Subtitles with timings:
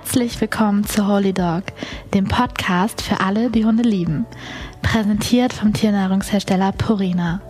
[0.00, 1.64] Herzlich willkommen zu Holy Dog,
[2.14, 4.26] dem Podcast für alle, die Hunde lieben.
[4.80, 7.42] Präsentiert vom Tiernahrungshersteller Purina.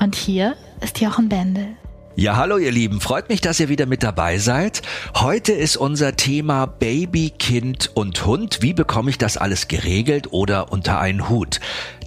[0.00, 1.66] Und hier ist Jochen Bendel.
[2.14, 4.82] Ja, hallo ihr Lieben, freut mich, dass ihr wieder mit dabei seid.
[5.16, 8.58] Heute ist unser Thema Baby, Kind und Hund.
[8.60, 11.60] Wie bekomme ich das alles geregelt oder unter einen Hut?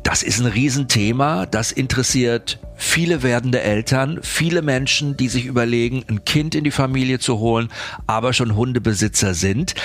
[0.03, 6.25] Das ist ein Riesenthema, das interessiert viele werdende Eltern, viele Menschen, die sich überlegen, ein
[6.25, 7.69] Kind in die Familie zu holen,
[8.07, 9.75] aber schon Hundebesitzer sind.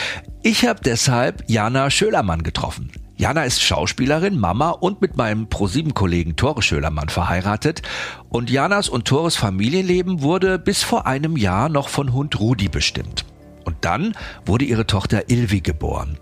[0.43, 2.91] Ich habe deshalb Jana Schölermann getroffen.
[3.19, 7.83] Jana ist Schauspielerin, Mama und mit meinem ProSieben-Kollegen Tore Schölermann verheiratet.
[8.29, 13.25] Und Janas und Tores Familienleben wurde bis vor einem Jahr noch von Hund Rudi bestimmt.
[13.65, 16.19] Und dann wurde ihre Tochter Ilvi geboren.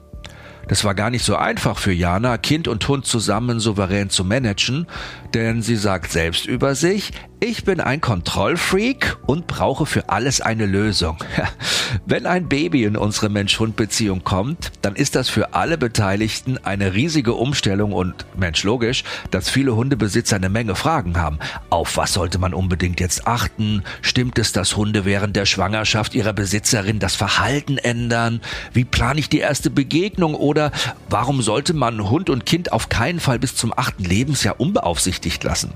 [0.68, 4.86] Das war gar nicht so einfach für Jana, Kind und Hund zusammen souverän zu managen,
[5.34, 10.64] denn sie sagt selbst über sich, ich bin ein Kontrollfreak und brauche für alles eine
[10.64, 11.18] Lösung.
[12.06, 17.34] Wenn ein Baby in unsere Mensch-Hund-Beziehung kommt, dann ist das für alle Beteiligten eine riesige
[17.34, 21.38] Umstellung und Mensch logisch, dass viele Hundebesitzer eine Menge Fragen haben.
[21.68, 23.82] Auf was sollte man unbedingt jetzt achten?
[24.00, 28.40] Stimmt es, dass Hunde während der Schwangerschaft ihrer Besitzerin das Verhalten ändern?
[28.72, 30.34] Wie plane ich die erste Begegnung?
[30.34, 30.72] Oder
[31.10, 35.72] warum sollte man Hund und Kind auf keinen Fall bis zum achten Lebensjahr unbeaufsichtigt lassen?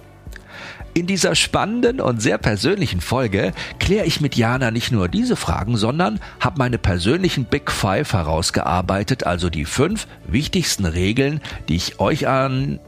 [0.94, 5.76] In dieser spannenden und sehr persönlichen Folge kläre ich mit Jana nicht nur diese Fragen,
[5.76, 12.26] sondern habe meine persönlichen Big Five herausgearbeitet, also die fünf wichtigsten Regeln, die ich euch
[12.26, 12.80] an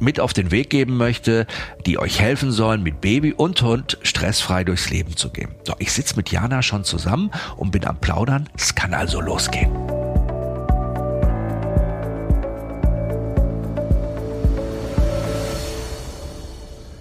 [0.00, 1.46] mit auf den Weg geben möchte,
[1.86, 5.54] die euch helfen sollen, mit Baby und Hund stressfrei durchs Leben zu gehen.
[5.64, 8.48] So, ich sitze mit Jana schon zusammen und bin am Plaudern.
[8.56, 9.70] Es kann also losgehen.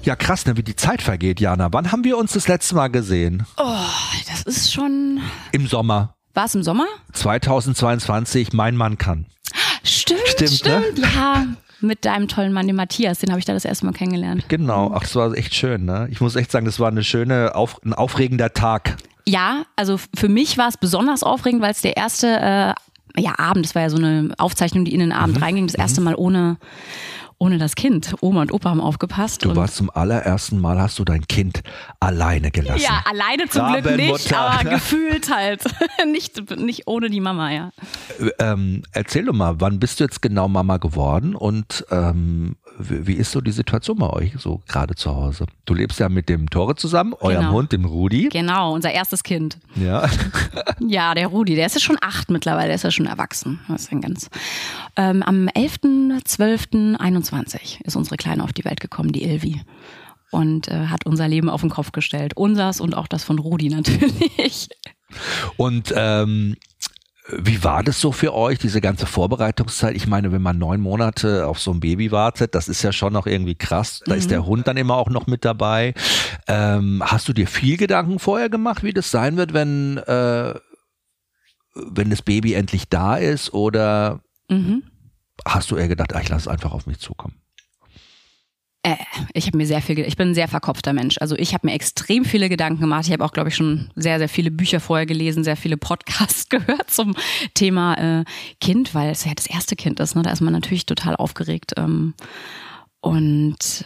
[0.09, 1.71] Ja, krass, ne, wie die Zeit vergeht, Jana.
[1.71, 3.45] Wann haben wir uns das letzte Mal gesehen?
[3.57, 3.75] Oh,
[4.27, 5.21] das ist schon.
[5.51, 6.15] Im Sommer.
[6.33, 6.87] War es im Sommer?
[7.13, 9.27] 2022, mein Mann kann.
[9.83, 10.97] Stimmt, stimmt, stimmt.
[10.97, 11.07] Ne?
[11.15, 11.45] ja.
[11.81, 14.45] Mit deinem tollen Mann, den Matthias, den habe ich da das erste Mal kennengelernt.
[14.47, 16.07] Genau, ach, das war echt schön, ne?
[16.09, 18.97] Ich muss echt sagen, das war eine schöne, auf, ein aufregender Tag.
[19.27, 22.75] Ja, also für mich war es besonders aufregend, weil es der erste
[23.15, 25.43] äh, ja, Abend, das war ja so eine Aufzeichnung, die in den Abend mhm.
[25.43, 26.05] reinging, das erste mhm.
[26.05, 26.57] Mal ohne
[27.39, 28.15] ohne das Kind.
[28.19, 29.43] Oma und Opa haben aufgepasst.
[29.43, 31.61] Du warst zum allerersten Mal, hast du dein Kind
[31.99, 32.83] alleine gelassen.
[32.83, 35.63] Ja, alleine zum Glück nicht, aber gefühlt halt.
[36.11, 37.71] nicht, nicht ohne die Mama, ja.
[38.39, 43.31] Ähm, erzähl doch mal, wann bist du jetzt genau Mama geworden und ähm, wie ist
[43.31, 45.45] so die Situation bei euch so gerade zu Hause?
[45.65, 47.51] Du lebst ja mit dem Tore zusammen, eurem genau.
[47.51, 48.29] Hund, dem Rudi.
[48.29, 49.57] Genau, unser erstes Kind.
[49.75, 50.07] Ja.
[50.79, 53.59] ja, der Rudi, der ist ja schon acht mittlerweile, der ist ja schon erwachsen.
[53.67, 54.29] Das ist ein ganz.
[54.95, 55.49] Ähm, am
[57.29, 59.61] 11.12.21 ist unsere Kleine auf die Welt gekommen, die Ilvi.
[60.31, 62.37] Und äh, hat unser Leben auf den Kopf gestellt.
[62.37, 64.69] Unsers und auch das von Rudi natürlich.
[65.57, 66.55] Und ähm,
[67.31, 69.95] wie war das so für euch, diese ganze Vorbereitungszeit?
[69.95, 73.13] Ich meine, wenn man neun Monate auf so ein Baby wartet, das ist ja schon
[73.13, 74.01] noch irgendwie krass.
[74.05, 74.19] Da mhm.
[74.19, 75.93] ist der Hund dann immer auch noch mit dabei.
[76.47, 80.53] Ähm, hast du dir viel Gedanken vorher gemacht, wie das sein wird, wenn, äh,
[81.75, 83.53] wenn das Baby endlich da ist?
[83.53, 84.83] Oder mhm.
[85.45, 87.35] Hast du eher gedacht, ach, ich lasse es einfach auf mich zukommen?
[88.81, 88.95] Äh,
[89.33, 91.17] ich habe mir sehr viel, ich bin ein sehr verkopfter Mensch.
[91.19, 93.05] Also ich habe mir extrem viele Gedanken gemacht.
[93.07, 96.49] Ich habe auch, glaube ich, schon sehr, sehr viele Bücher vorher gelesen, sehr viele Podcasts
[96.49, 97.15] gehört zum
[97.53, 98.23] Thema äh,
[98.61, 100.15] Kind, weil es ja das erste Kind ist.
[100.15, 100.21] Ne?
[100.21, 101.73] Da ist man natürlich total aufgeregt.
[101.77, 102.13] Ähm,
[103.01, 103.85] und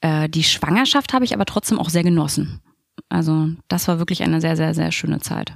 [0.00, 2.60] äh, die Schwangerschaft habe ich aber trotzdem auch sehr genossen.
[3.08, 5.54] Also das war wirklich eine sehr, sehr, sehr schöne Zeit.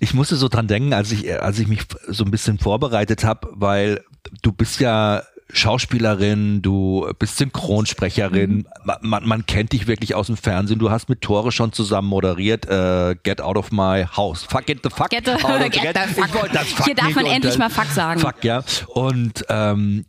[0.00, 3.48] Ich musste so dran denken, als ich, als ich mich so ein bisschen vorbereitet habe,
[3.52, 4.04] weil
[4.42, 8.92] du bist ja Schauspielerin, du bist Synchronsprecherin, mhm.
[9.00, 12.66] man, man, kennt dich wirklich aus dem Fernsehen, du hast mit Tore schon zusammen moderiert,
[12.68, 14.44] äh, Get Out of My House.
[14.44, 15.08] Fuck, get the fuck.
[15.08, 16.52] Get the, out get the fuck.
[16.52, 18.20] Das fuck Hier darf man endlich mal Fuck sagen.
[18.20, 18.62] Fuck, ja.
[18.88, 20.04] Und ähm,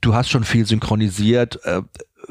[0.00, 1.62] du hast schon viel synchronisiert.
[1.64, 1.82] Äh,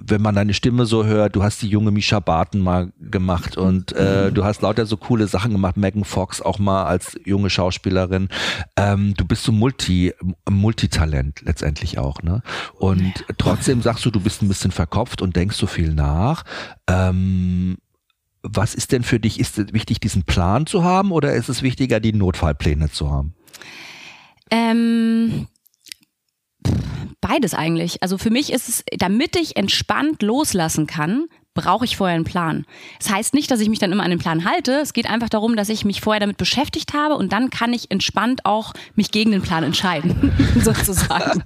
[0.10, 3.94] wenn man deine Stimme so hört, du hast die junge Misha Barton mal gemacht und
[3.94, 4.34] äh, mhm.
[4.34, 8.30] du hast lauter so coole Sachen gemacht, Megan Fox auch mal als junge Schauspielerin.
[8.76, 10.14] Ähm, du bist so Multi,
[10.50, 12.42] Multitalent letztendlich auch, ne?
[12.78, 16.44] Und trotzdem sagst du, du bist ein bisschen verkopft und denkst so viel nach.
[16.88, 17.78] Ähm,
[18.42, 21.62] was ist denn für dich, ist es wichtig, diesen Plan zu haben oder ist es
[21.62, 23.34] wichtiger, die Notfallpläne zu haben?
[24.52, 25.48] Ähm,
[27.30, 28.02] Beides eigentlich.
[28.02, 31.28] Also für mich ist es, damit ich entspannt loslassen kann,
[31.62, 32.66] brauche ich vorher einen Plan.
[33.00, 34.80] Das heißt nicht, dass ich mich dann immer an den Plan halte.
[34.82, 37.92] Es geht einfach darum, dass ich mich vorher damit beschäftigt habe und dann kann ich
[37.92, 41.44] entspannt auch mich gegen den Plan entscheiden, sozusagen.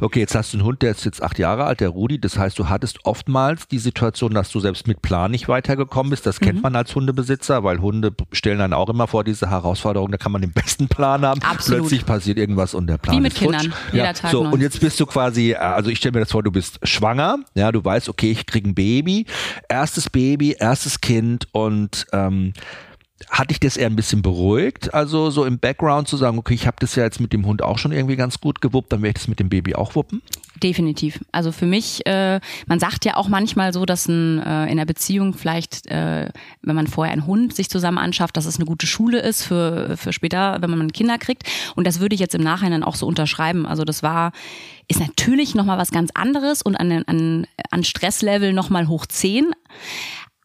[0.00, 2.20] Okay, jetzt hast du einen Hund, der ist jetzt acht Jahre alt, der Rudi.
[2.20, 6.26] Das heißt, du hattest oftmals die Situation, dass du selbst mit Plan nicht weitergekommen bist.
[6.26, 6.62] Das kennt mhm.
[6.62, 10.10] man als Hundebesitzer, weil Hunde stellen dann auch immer vor diese Herausforderung.
[10.10, 11.42] Da kann man den besten Plan haben.
[11.42, 11.80] Absolut.
[11.80, 13.62] Plötzlich passiert irgendwas und der Plan Wie mit ist Kindern.
[13.62, 13.92] Futsch.
[13.92, 14.12] Jeder ja.
[14.12, 16.50] Tag so, und jetzt bist du quasi, äh, also ich stelle mir das vor, du
[16.50, 17.38] bist schwanger.
[17.54, 19.15] Ja, du weißt, okay, ich kriege ein Baby.
[19.68, 22.52] Erstes Baby, erstes Kind und ähm,
[23.30, 26.66] hatte ich das eher ein bisschen beruhigt, also so im Background zu sagen, okay, ich
[26.66, 29.16] habe das ja jetzt mit dem Hund auch schon irgendwie ganz gut gewuppt, dann werde
[29.16, 30.20] ich das mit dem Baby auch wuppen?
[30.62, 31.20] Definitiv.
[31.32, 34.84] Also für mich, äh, man sagt ja auch manchmal so, dass ein, äh, in einer
[34.84, 36.30] Beziehung vielleicht, äh,
[36.62, 39.96] wenn man vorher einen Hund sich zusammen anschafft, dass es eine gute Schule ist für,
[39.96, 41.44] für später, wenn man Kinder kriegt.
[41.74, 43.66] Und das würde ich jetzt im Nachhinein auch so unterschreiben.
[43.66, 44.32] Also das war,
[44.88, 49.52] ist natürlich nochmal was ganz anderes und an, an, an Stresslevel nochmal hoch zehn.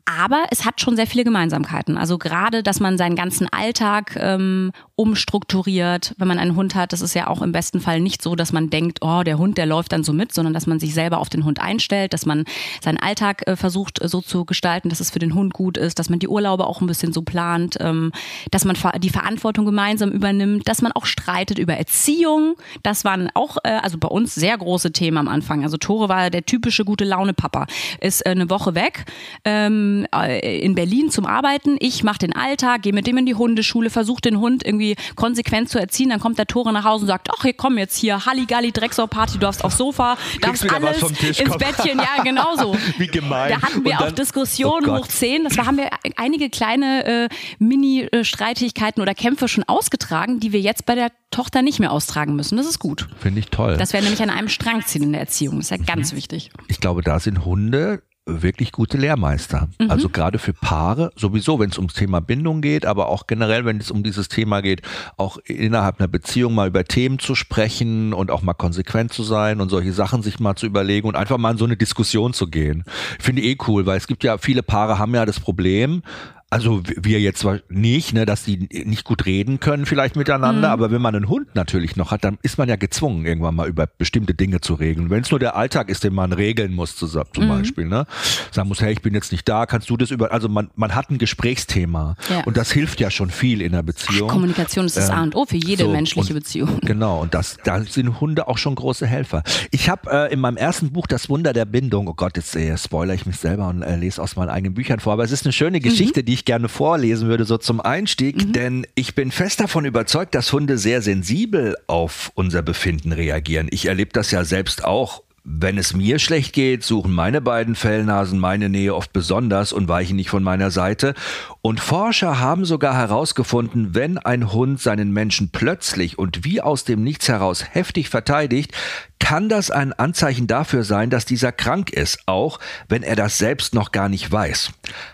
[0.06, 1.98] Aber es hat schon sehr viele Gemeinsamkeiten.
[1.98, 4.72] Also gerade, dass man seinen ganzen Alltag ähm,
[5.02, 6.14] umstrukturiert.
[6.18, 8.54] Wenn man einen Hund hat, das ist ja auch im besten Fall nicht so, dass
[8.54, 11.18] man denkt, oh, der Hund, der läuft dann so mit, sondern dass man sich selber
[11.18, 12.46] auf den Hund einstellt, dass man
[12.82, 16.00] seinen Alltag äh, versucht äh, so zu gestalten, dass es für den Hund gut ist,
[16.00, 18.12] dass man die Urlaube auch ein bisschen so plant, ähm,
[18.52, 22.56] dass man die Verantwortung gemeinsam übernimmt, dass man auch streitet über Erziehung.
[22.84, 25.64] Das waren auch, äh, also bei uns sehr große Themen am Anfang.
[25.64, 27.66] Also Tore war der typische gute Laune Papa,
[28.00, 29.06] ist äh, eine Woche weg.
[29.46, 31.78] Ähm, äh, in Berlin zum Arbeiten.
[31.80, 35.70] Ich mache den Alltag, gehe mit dem in die Hundeschule, versuche den Hund irgendwie konsequent
[35.70, 36.10] zu erziehen.
[36.10, 39.34] Dann kommt der Tore nach Hause und sagt, ach, hier komm jetzt hier, Halligalli, Drecksau-Party,
[39.34, 42.00] du darfst aufs Sofa, darfst alles ins Bettchen.
[42.00, 42.76] Ja, genauso.
[42.98, 43.52] Wie gemein.
[43.52, 45.44] Da hatten wir dann, auch Diskussionen oh hoch zehn.
[45.44, 47.30] Das haben wir einige kleine äh,
[47.60, 52.58] Mini-Streitigkeiten oder Kämpfe schon ausgetragen, die wir jetzt bei der Tochter nicht mehr austragen müssen.
[52.58, 53.08] Das ist gut.
[53.20, 53.78] Finde ich toll.
[53.78, 55.58] Das wäre nämlich an einem Strang ziehen in der Erziehung.
[55.58, 56.18] Das ist ja ganz mhm.
[56.18, 56.52] wichtig.
[56.68, 58.04] Ich glaube, da sind Hunde
[58.42, 59.68] wirklich gute Lehrmeister.
[59.80, 59.92] Mhm.
[59.92, 63.78] Also gerade für Paare, sowieso, wenn es ums Thema Bindung geht, aber auch generell, wenn
[63.78, 64.82] es um dieses Thema geht,
[65.18, 69.62] auch innerhalb einer Beziehung mal über Themen zu sprechen und auch mal konsequent zu sein
[69.62, 72.48] und solche Sachen sich mal zu überlegen und einfach mal in so eine Diskussion zu
[72.48, 72.84] gehen.
[73.20, 76.04] Finde ich eh cool, weil es gibt ja viele Paare haben ja das Problem,
[76.52, 80.74] also wir jetzt zwar nicht, ne, dass die nicht gut reden können vielleicht miteinander, mhm.
[80.74, 83.70] aber wenn man einen Hund natürlich noch hat, dann ist man ja gezwungen, irgendwann mal
[83.70, 85.10] über bestimmte Dinge zu regeln.
[85.10, 87.48] Wenn es nur der Alltag ist, den man regeln muss, zum mhm.
[87.48, 88.06] Beispiel, ne?
[88.52, 90.94] Sagen muss, hey, ich bin jetzt nicht da, kannst du das über, also man, man
[90.94, 92.44] hat ein Gesprächsthema ja.
[92.44, 94.30] und das hilft ja schon viel in der Beziehung.
[94.30, 96.80] Ach, Kommunikation ist das ähm, A und O für jede so, menschliche und, Beziehung.
[96.82, 99.44] Genau, und das, da sind Hunde auch schon große Helfer.
[99.72, 102.78] Ich habe äh, in meinem ersten Buch Das Wunder der Bindung, oh Gott, jetzt äh,
[102.78, 105.46] spoiler ich mich selber und äh, lese aus meinen eigenen Büchern vor, aber es ist
[105.46, 105.84] eine schöne mhm.
[105.84, 106.26] Geschichte, mhm.
[106.26, 108.54] die ich gerne vorlesen würde, so zum Einstieg, mhm.
[108.54, 113.68] denn ich bin fest davon überzeugt, dass Hunde sehr sensibel auf unser Befinden reagieren.
[113.72, 118.40] Ich erlebe das ja selbst auch wenn es mir schlecht geht, suchen meine beiden Fellnasen
[118.40, 121.16] meine Nähe oft besonders und weichen nicht von meiner Seite.
[121.62, 127.04] Und Forscher haben sogar herausgefunden, wenn ein Hund seinen Menschen plötzlich und wie aus dem
[127.04, 128.74] Nichts heraus heftig verteidigt,
[129.20, 132.60] kann das ein Anzeichen dafür sein, dass dieser krank ist, auch
[132.90, 134.72] wenn er das selbst noch gar nicht weiß.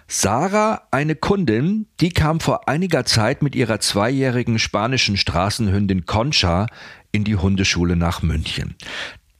[0.07, 6.68] Sarah, eine Kundin, die kam vor einiger Zeit mit ihrer zweijährigen spanischen Straßenhündin Concha
[7.12, 8.75] in die Hundeschule nach München.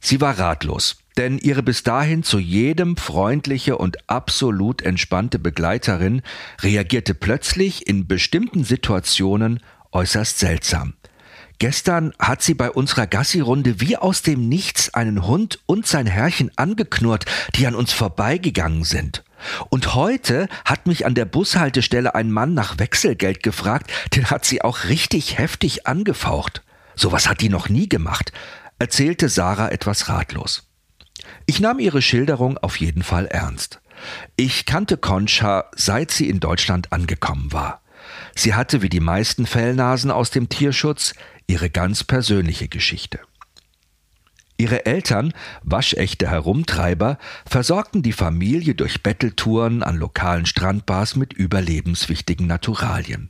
[0.08, 6.22] Sie war ratlos, denn ihre bis dahin zu jedem freundliche und absolut entspannte Begleiterin
[6.62, 9.60] reagierte plötzlich in bestimmten Situationen
[9.92, 10.94] äußerst seltsam.
[11.60, 16.52] Gestern hat sie bei unserer Gassi-Runde wie aus dem Nichts einen Hund und sein Herrchen
[16.56, 17.26] angeknurrt,
[17.56, 19.26] die an uns vorbeigegangen sind.
[19.68, 24.62] Und heute hat mich an der Bushaltestelle ein Mann nach Wechselgeld gefragt, den hat sie
[24.62, 26.64] auch richtig heftig angefaucht.
[26.96, 28.32] Sowas hat die noch nie gemacht
[28.80, 30.70] erzählte Sarah etwas ratlos.
[31.46, 33.80] Ich nahm ihre Schilderung auf jeden Fall ernst.
[34.36, 37.82] Ich kannte Concha, seit sie in Deutschland angekommen war.
[38.36, 41.14] Sie hatte wie die meisten Fellnasen aus dem Tierschutz
[41.48, 43.20] ihre ganz persönliche Geschichte.
[44.58, 53.30] Ihre Eltern, waschechte Herumtreiber, versorgten die Familie durch Betteltouren an lokalen Strandbars mit überlebenswichtigen Naturalien.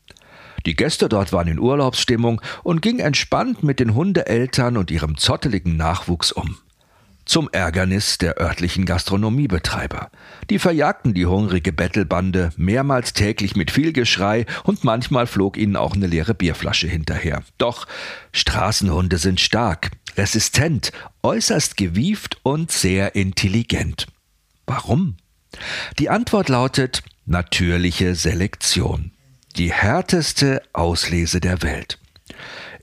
[0.65, 5.77] Die Gäste dort waren in Urlaubsstimmung und gingen entspannt mit den Hundeeltern und ihrem zotteligen
[5.77, 6.57] Nachwuchs um.
[7.25, 10.09] Zum Ärgernis der örtlichen Gastronomiebetreiber.
[10.49, 15.93] Die verjagten die hungrige Bettelbande mehrmals täglich mit viel Geschrei und manchmal flog ihnen auch
[15.93, 17.43] eine leere Bierflasche hinterher.
[17.57, 17.85] Doch
[18.31, 24.07] Straßenhunde sind stark, resistent, äußerst gewieft und sehr intelligent.
[24.65, 25.17] Warum?
[25.99, 29.11] Die Antwort lautet natürliche Selektion
[29.57, 31.97] die härteste Auslese der Welt.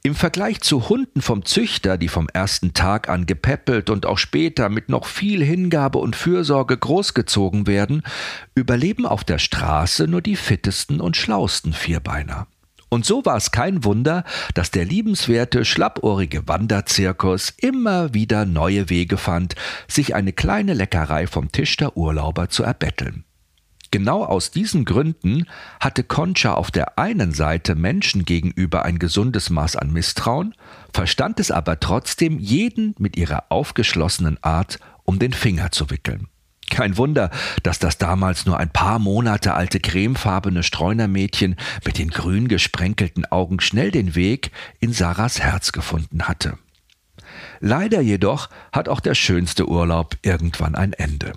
[0.02, 4.69] Im Vergleich zu Hunden vom Züchter, die vom ersten Tag an gepäppelt und auch später
[4.69, 8.02] mit noch viel Hingabe und Fürsorge großgezogen werden,
[8.54, 12.49] überleben auf der Straße nur die fittesten und schlausten Vierbeiner.
[12.90, 19.16] Und so war es kein Wunder, dass der liebenswerte, schlappohrige Wanderzirkus immer wieder neue Wege
[19.16, 19.54] fand,
[19.88, 23.25] sich eine kleine Leckerei vom Tisch der Urlauber zu erbetteln.
[23.95, 25.47] Genau aus diesen Gründen
[25.79, 30.53] hatte Concha auf der einen Seite Menschen gegenüber ein gesundes Maß an Misstrauen,
[30.93, 36.27] verstand es aber trotzdem, jeden mit ihrer aufgeschlossenen Art um den Finger zu wickeln.
[36.71, 37.31] Kein Wunder,
[37.63, 43.61] dass das damals nur ein paar Monate alte cremefarbene Streunermädchen mit den grün gesprenkelten Augen
[43.61, 46.59] schnell den Weg in Sarahs Herz gefunden hatte.
[47.61, 51.35] Leider jedoch hat auch der schönste Urlaub irgendwann ein Ende.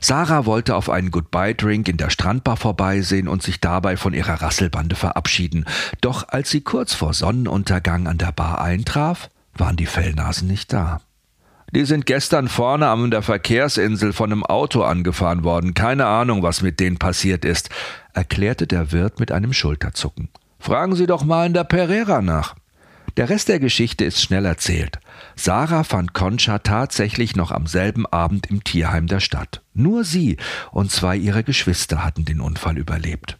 [0.00, 4.96] Sarah wollte auf einen Goodbye-Drink in der Strandbar vorbeisehen und sich dabei von ihrer Rasselbande
[4.96, 5.64] verabschieden.
[6.00, 11.00] Doch als sie kurz vor Sonnenuntergang an der Bar eintraf, waren die Fellnasen nicht da.
[11.72, 15.74] Die sind gestern vorne an der Verkehrsinsel von einem Auto angefahren worden.
[15.74, 17.70] Keine Ahnung, was mit denen passiert ist,
[18.12, 20.30] erklärte der Wirt mit einem Schulterzucken.
[20.58, 22.56] Fragen Sie doch mal in der Pereira nach.
[23.16, 24.98] Der Rest der Geschichte ist schnell erzählt.
[25.36, 29.62] Sarah fand Concha tatsächlich noch am selben Abend im Tierheim der Stadt.
[29.74, 30.36] Nur sie
[30.70, 33.38] und zwei ihrer Geschwister hatten den Unfall überlebt.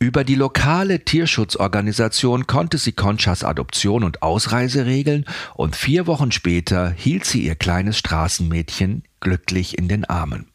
[0.00, 5.24] Über die lokale Tierschutzorganisation konnte sie Conchas Adoption und Ausreise regeln
[5.54, 10.50] und vier Wochen später hielt sie ihr kleines Straßenmädchen glücklich in den Armen.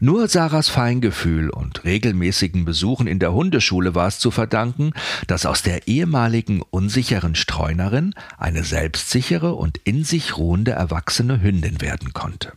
[0.00, 4.92] Nur Sarahs Feingefühl und regelmäßigen Besuchen in der Hundeschule war es zu verdanken,
[5.26, 12.12] dass aus der ehemaligen unsicheren Streunerin eine selbstsichere und in sich ruhende erwachsene Hündin werden
[12.12, 12.52] konnte.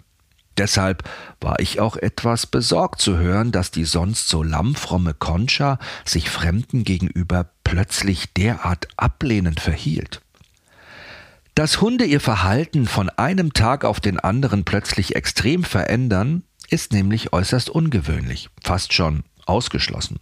[0.59, 1.03] Deshalb
[1.39, 6.83] war ich auch etwas besorgt zu hören, dass die sonst so lammfromme Concha sich Fremden
[6.83, 10.21] gegenüber plötzlich derart ablehnend verhielt.
[11.55, 17.33] Dass Hunde ihr Verhalten von einem Tag auf den anderen plötzlich extrem verändern, ist nämlich
[17.33, 20.19] äußerst ungewöhnlich, fast schon ausgeschlossen.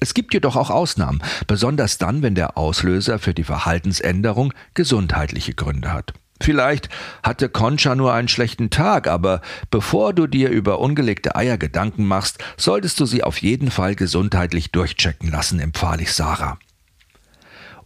[0.00, 5.92] Es gibt jedoch auch Ausnahmen, besonders dann, wenn der Auslöser für die Verhaltensänderung gesundheitliche Gründe
[5.92, 6.14] hat.
[6.42, 6.88] Vielleicht
[7.22, 12.42] hatte Concha nur einen schlechten Tag, aber bevor du dir über ungelegte Eier Gedanken machst,
[12.56, 16.58] solltest du sie auf jeden Fall gesundheitlich durchchecken lassen, empfahl ich Sarah.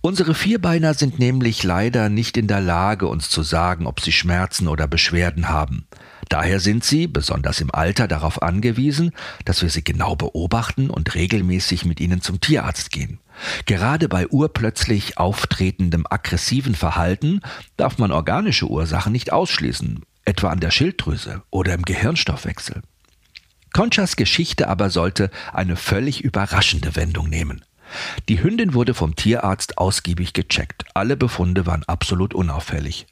[0.03, 4.69] Unsere Vierbeiner sind nämlich leider nicht in der Lage, uns zu sagen, ob sie Schmerzen
[4.69, 5.89] oder Beschwerden haben.
[6.29, 9.13] Daher sind sie, besonders im Alter, darauf angewiesen,
[9.45, 13.21] dass wir sie genau beobachten und regelmäßig mit ihnen zum Tierarzt gehen.
[13.67, 17.41] Gerade bei urplötzlich auftretendem aggressiven Verhalten
[17.77, 22.83] darf man organische Ursachen nicht ausschließen, etwa an der Schilddrüse oder im Gehirnstoffwechsel.
[23.73, 27.65] Conchas Geschichte aber sollte eine völlig überraschende Wendung nehmen.
[28.29, 30.85] Die Hündin wurde vom Tierarzt ausgiebig gecheckt.
[30.95, 33.07] Alle Befunde waren absolut unauffällig.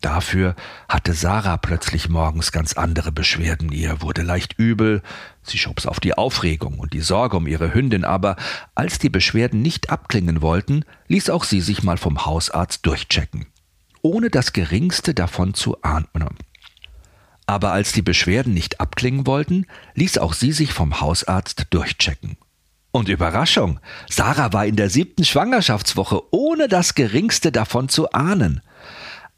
[0.00, 0.56] Dafür
[0.88, 3.70] hatte Sarah plötzlich morgens ganz andere Beschwerden.
[3.70, 5.02] Ihr wurde leicht übel,
[5.42, 8.36] sie schob's auf die Aufregung und die Sorge um ihre Hündin, aber
[8.74, 13.46] als die Beschwerden nicht abklingen wollten, ließ auch sie sich mal vom Hausarzt durchchecken.
[14.00, 16.38] Ohne das geringste davon zu ahnen.
[17.44, 22.38] Aber als die Beschwerden nicht abklingen wollten, ließ auch sie sich vom Hausarzt durchchecken.
[22.92, 28.62] Und Überraschung, Sarah war in der siebten Schwangerschaftswoche, ohne das geringste davon zu ahnen.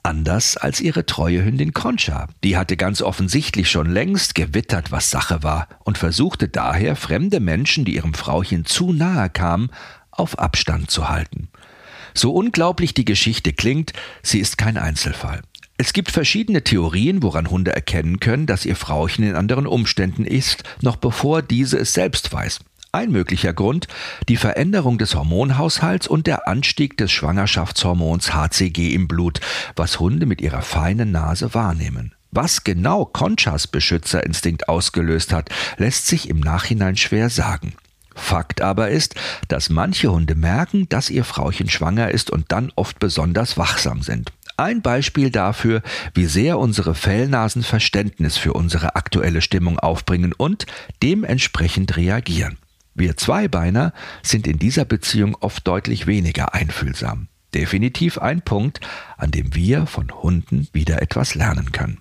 [0.05, 2.27] Anders als ihre treue Hündin Concha.
[2.43, 7.85] Die hatte ganz offensichtlich schon längst gewittert, was Sache war, und versuchte daher, fremde Menschen,
[7.85, 9.71] die ihrem Frauchen zu nahe kamen,
[10.11, 11.49] auf Abstand zu halten.
[12.15, 13.93] So unglaublich die Geschichte klingt,
[14.23, 15.43] sie ist kein Einzelfall.
[15.79, 20.65] Es gibt verschiedene Theorien, woran Hunde erkennen können, dass ihr Frauchen in anderen Umständen ist,
[20.81, 22.61] noch bevor diese es selbst weiß.
[22.95, 23.89] Ein möglicher Grund
[24.29, 29.41] die Veränderung des Hormonhaushalts und der Anstieg des Schwangerschaftshormons HCG im Blut,
[29.77, 32.13] was Hunde mit ihrer feinen Nase wahrnehmen.
[32.33, 37.73] Was genau Conchas Beschützerinstinkt ausgelöst hat, lässt sich im Nachhinein schwer sagen.
[38.15, 39.15] Fakt aber ist,
[39.49, 44.33] dass manche Hunde merken, dass ihr Frauchen schwanger ist und dann oft besonders wachsam sind.
[44.59, 45.81] Ein Beispiel dafür,
[46.13, 50.67] wie sehr unsere Fellnasen Verständnis für unsere aktuelle Stimmung aufbringen und
[51.03, 52.59] dementsprechend reagieren.
[52.95, 57.29] Wir Zweibeiner sind in dieser Beziehung oft deutlich weniger einfühlsam.
[57.55, 58.81] Definitiv ein Punkt,
[59.17, 62.01] an dem wir von Hunden wieder etwas lernen können.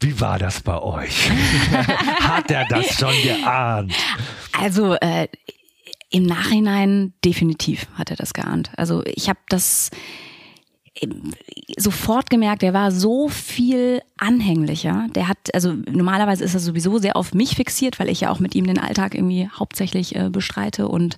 [0.00, 1.30] Wie war das bei euch?
[2.20, 3.94] Hat er das schon geahnt?
[4.52, 5.28] Also äh,
[6.10, 8.70] im Nachhinein definitiv hat er das geahnt.
[8.76, 9.90] Also ich habe das
[11.76, 15.08] sofort gemerkt, der war so viel anhänglicher.
[15.14, 18.38] Der hat, also normalerweise ist er sowieso sehr auf mich fixiert, weil ich ja auch
[18.38, 21.16] mit ihm den Alltag irgendwie hauptsächlich äh, bestreite und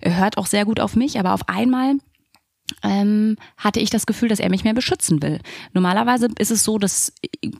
[0.00, 1.18] er hört auch sehr gut auf mich.
[1.18, 1.94] Aber auf einmal
[2.82, 5.40] ähm, hatte ich das Gefühl, dass er mich mehr beschützen will.
[5.72, 7.12] Normalerweise ist es so, dass,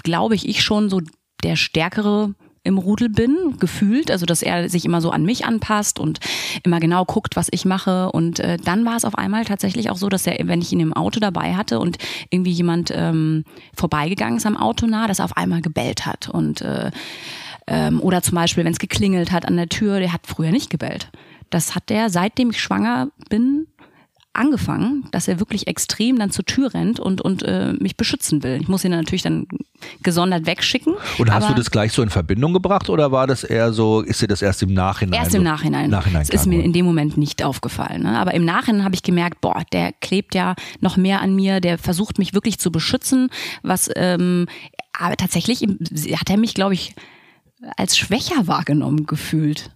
[0.02, 1.00] glaube ich, ich schon so
[1.42, 2.34] der stärkere
[2.64, 6.20] im Rudel bin, gefühlt, also dass er sich immer so an mich anpasst und
[6.64, 8.10] immer genau guckt, was ich mache.
[8.12, 10.80] Und äh, dann war es auf einmal tatsächlich auch so, dass er, wenn ich ihn
[10.80, 11.98] im Auto dabei hatte und
[12.30, 16.28] irgendwie jemand ähm, vorbeigegangen ist am Auto nah, dass er auf einmal gebellt hat.
[16.28, 16.90] Und äh,
[17.66, 20.70] ähm, oder zum Beispiel, wenn es geklingelt hat an der Tür, der hat früher nicht
[20.70, 21.10] gebellt.
[21.50, 23.66] Das hat der, seitdem ich schwanger bin,
[24.32, 28.60] angefangen, dass er wirklich extrem dann zur Tür rennt und, und äh, mich beschützen will.
[28.60, 29.46] Ich muss ihn natürlich dann
[30.02, 30.94] gesondert wegschicken.
[31.18, 34.22] Und hast du das gleich so in Verbindung gebracht oder war das eher so, ist
[34.22, 35.20] dir das erst im Nachhinein?
[35.20, 35.90] Erst im Nachhinein.
[35.90, 38.02] Nachhinein das ist mir in dem Moment nicht aufgefallen.
[38.02, 38.18] Ne?
[38.18, 41.78] Aber im Nachhinein habe ich gemerkt, boah, der klebt ja noch mehr an mir, der
[41.78, 43.30] versucht mich wirklich zu beschützen,
[43.62, 44.46] was ähm,
[44.98, 46.94] aber tatsächlich hat er mich, glaube ich,
[47.76, 49.70] als schwächer wahrgenommen gefühlt.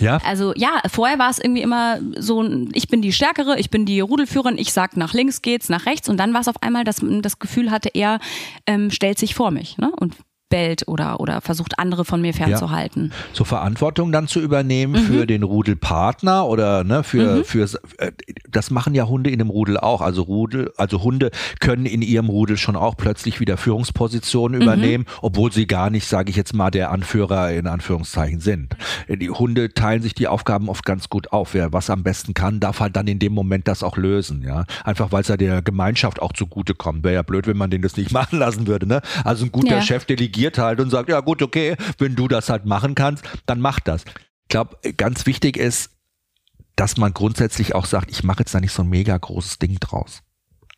[0.00, 0.18] Ja.
[0.24, 4.00] Also ja, vorher war es irgendwie immer so, ich bin die Stärkere, ich bin die
[4.00, 7.02] Rudelführerin, ich sag nach links geht's, nach rechts und dann war es auf einmal, dass
[7.22, 8.18] das Gefühl hatte, er
[8.66, 9.92] ähm, stellt sich vor mich ne?
[9.98, 10.16] und
[10.50, 13.06] bellt oder, oder versucht, andere von mir fernzuhalten.
[13.10, 13.16] Ja.
[13.32, 15.06] So Verantwortung dann zu übernehmen mhm.
[15.06, 17.44] für den Rudelpartner oder ne, für, mhm.
[17.44, 17.66] für
[17.96, 18.12] äh,
[18.50, 20.02] das machen ja Hunde in dem Rudel auch.
[20.02, 21.30] Also Rudel, also Hunde
[21.60, 24.62] können in ihrem Rudel schon auch plötzlich wieder Führungspositionen mhm.
[24.62, 28.76] übernehmen, obwohl sie gar nicht, sage ich jetzt mal, der Anführer in Anführungszeichen sind.
[29.08, 31.54] Die Hunde teilen sich die Aufgaben oft ganz gut auf.
[31.54, 34.42] Wer was am besten kann, darf halt dann in dem Moment das auch lösen.
[34.42, 37.04] Ja, einfach weil es ja der Gemeinschaft auch zugutekommt.
[37.04, 38.86] Wäre ja blöd, wenn man den das nicht machen lassen würde.
[38.86, 39.00] Ne?
[39.24, 39.82] Also ein guter ja.
[39.82, 43.24] Chef delegiert delegiert halt und sagt, ja gut, okay, wenn du das halt machen kannst,
[43.46, 44.04] dann mach das.
[44.04, 45.90] Ich glaube, ganz wichtig ist,
[46.76, 49.78] dass man grundsätzlich auch sagt, ich mache jetzt da nicht so ein mega großes Ding
[49.78, 50.22] draus.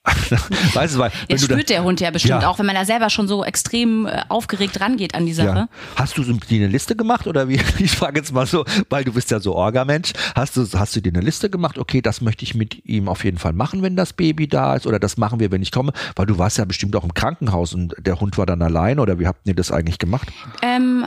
[0.75, 2.49] weißt du, weil, Jetzt spürt der Hund ja bestimmt ja.
[2.49, 5.57] auch, wenn man da selber schon so extrem äh, aufgeregt rangeht an die Sache.
[5.57, 5.69] Ja.
[5.95, 7.61] Hast du dir eine Liste gemacht oder wie?
[7.79, 10.13] Ich frage jetzt mal so, weil du bist ja so Orga-Mensch.
[10.35, 11.79] Hast du, hast du dir eine Liste gemacht?
[11.79, 14.87] Okay, das möchte ich mit ihm auf jeden Fall machen, wenn das Baby da ist
[14.87, 17.75] oder das machen wir, wenn ich komme, weil du warst ja bestimmt auch im Krankenhaus
[17.75, 20.29] und der Hund war dann allein oder wie habt ihr das eigentlich gemacht?
[20.63, 21.07] Ähm,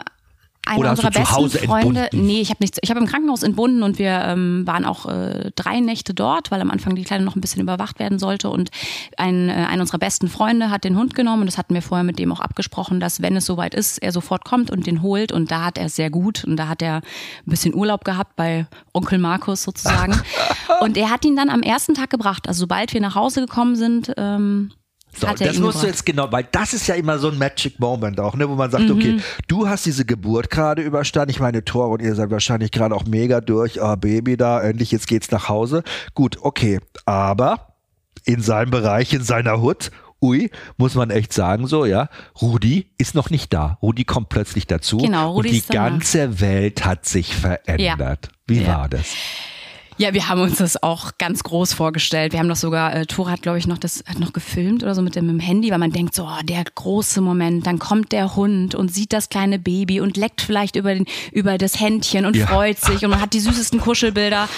[0.66, 2.26] eine Oder unserer besten Freunde, entbunden?
[2.26, 2.80] nee, ich habe nichts.
[2.82, 6.62] Ich habe im Krankenhaus entbunden und wir ähm, waren auch äh, drei Nächte dort, weil
[6.62, 8.50] am Anfang die Kleine noch ein bisschen überwacht werden sollte.
[8.50, 8.72] Und
[9.18, 12.04] ein, äh, einer unserer besten Freunde hat den Hund genommen und das hatten wir vorher
[12.04, 15.32] mit dem auch abgesprochen, dass wenn es soweit ist, er sofort kommt und den holt.
[15.32, 17.02] Und da hat er es sehr gut und da hat er ein
[17.46, 20.20] bisschen Urlaub gehabt bei Onkel Markus sozusagen.
[20.82, 22.48] und er hat ihn dann am ersten Tag gebracht.
[22.48, 24.12] Also sobald wir nach Hause gekommen sind.
[24.18, 24.72] Ähm,
[25.18, 28.20] so, das musst du jetzt genau, weil das ist ja immer so ein Magic Moment
[28.20, 28.92] auch, ne, wo man sagt, mhm.
[28.92, 31.32] okay, du hast diese Geburt gerade überstanden.
[31.32, 33.82] Ich meine, Tor und ihr seid wahrscheinlich gerade auch mega durch.
[33.82, 35.84] Ah, Baby da, endlich, jetzt geht's nach Hause.
[36.14, 37.75] Gut, okay, aber
[38.25, 42.10] in seinem Bereich, in seiner Hut, ui, muss man echt sagen so, ja,
[42.42, 43.78] Rudi ist noch nicht da.
[43.82, 48.30] Rudi kommt plötzlich dazu genau, Rudi und die ganze Welt hat sich verändert.
[48.32, 48.32] Ja.
[48.48, 48.68] Wie ja.
[48.68, 49.14] war das?
[49.98, 52.34] Ja, wir haben uns das auch ganz groß vorgestellt.
[52.34, 54.94] Wir haben das sogar, äh, Tore hat, glaube ich, noch das hat noch gefilmt oder
[54.94, 57.79] so mit dem, mit dem Handy, weil man denkt so, oh, der große Moment, dann
[57.79, 61.79] kommt der Hund und sieht das kleine Baby und leckt vielleicht über, den, über das
[61.79, 62.46] Händchen und ja.
[62.46, 64.50] freut sich und man hat die süßesten Kuschelbilder.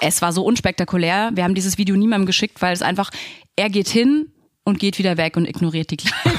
[0.00, 1.30] Es war so unspektakulär.
[1.34, 3.10] Wir haben dieses Video niemandem geschickt, weil es einfach,
[3.56, 4.32] er geht hin,
[4.70, 6.38] und geht wieder weg und ignoriert die Kleine.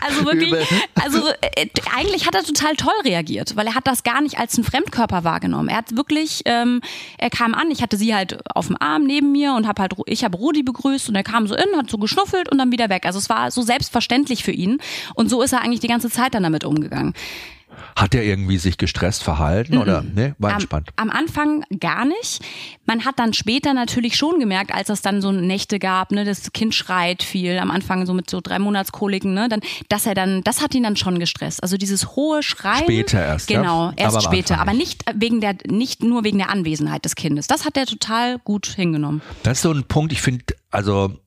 [0.00, 0.54] also wirklich,
[1.02, 4.56] also äh, eigentlich hat er total toll reagiert, weil er hat das gar nicht als
[4.56, 5.68] einen Fremdkörper wahrgenommen.
[5.68, 6.80] Er hat wirklich, ähm,
[7.16, 9.94] er kam an, ich hatte sie halt auf dem Arm neben mir und habe halt,
[10.06, 12.88] ich habe Rudi begrüßt und er kam so in, hat so geschnuffelt und dann wieder
[12.88, 13.06] weg.
[13.06, 14.78] Also es war so selbstverständlich für ihn
[15.14, 17.14] und so ist er eigentlich die ganze Zeit dann damit umgegangen.
[17.96, 19.80] Hat er irgendwie sich gestresst verhalten -mm.
[19.80, 20.90] oder ne, war entspannt?
[20.96, 22.42] Am, am, Anfang gar nicht.
[22.86, 26.52] Man hat dann später natürlich schon gemerkt, als es dann so Nächte gab, ne, das
[26.52, 30.42] Kind schreit viel, am Anfang so mit so drei Monatskoliken, ne, dann, dass er dann,
[30.44, 31.62] das hat ihn dann schon gestresst.
[31.62, 32.84] Also dieses hohe Schreien.
[32.84, 33.48] Später erst.
[33.48, 33.94] Genau, ja?
[33.96, 37.46] erst aber später, aber nicht wegen der, nicht nur wegen der Anwesenheit des Kindes.
[37.46, 39.22] Das hat er total gut hingenommen.
[39.42, 41.18] Das ist so ein Punkt, ich finde, also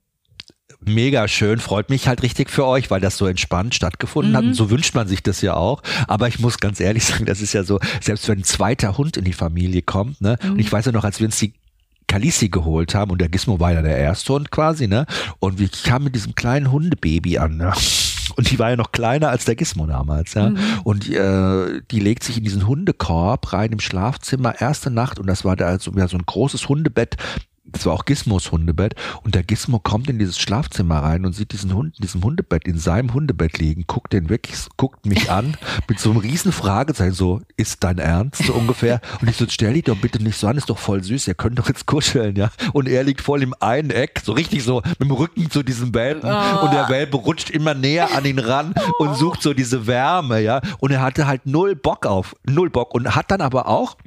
[0.85, 4.37] mega schön, freut mich halt richtig für euch, weil das so entspannt stattgefunden mhm.
[4.37, 4.43] hat.
[4.45, 5.81] Und so wünscht man sich das ja auch.
[6.07, 9.17] Aber ich muss ganz ehrlich sagen, das ist ja so, selbst wenn ein zweiter Hund
[9.17, 10.37] in die Familie kommt, ne?
[10.41, 10.53] Mhm.
[10.53, 11.53] Und ich weiß ja noch, als wir uns die
[12.07, 15.05] Kalisi geholt haben und der Gizmo war ja der erste Hund quasi, ne?
[15.39, 17.73] Und wir kamen mit diesem kleinen Hundebaby an, ne?
[18.37, 20.51] Und die war ja noch kleiner als der Gizmo damals, ja.
[20.51, 20.57] Mhm.
[20.85, 25.43] Und äh, die legt sich in diesen Hundekorb rein im Schlafzimmer, erste Nacht, und das
[25.43, 27.17] war da also ja, so ein großes Hundebett
[27.63, 31.51] das war auch Gizmos Hundebett und der Gizmo kommt in dieses Schlafzimmer rein und sieht
[31.51, 35.55] diesen Hund in diesem Hundebett, in seinem Hundebett liegen, guckt den weg, guckt mich an
[35.87, 38.99] mit so einem riesen Fragezeichen, so, ist dein Ernst, so ungefähr.
[39.21, 41.35] Und ich so, stell dich doch bitte nicht so an, ist doch voll süß, ihr
[41.35, 42.49] könnt doch jetzt kuscheln, ja.
[42.73, 45.93] Und er liegt voll im einen Eck, so richtig so mit dem Rücken zu diesem
[45.93, 46.65] Welpen oh.
[46.65, 50.61] und der Welpe rutscht immer näher an ihn ran und sucht so diese Wärme, ja.
[50.79, 53.97] Und er hatte halt null Bock auf, null Bock und hat dann aber auch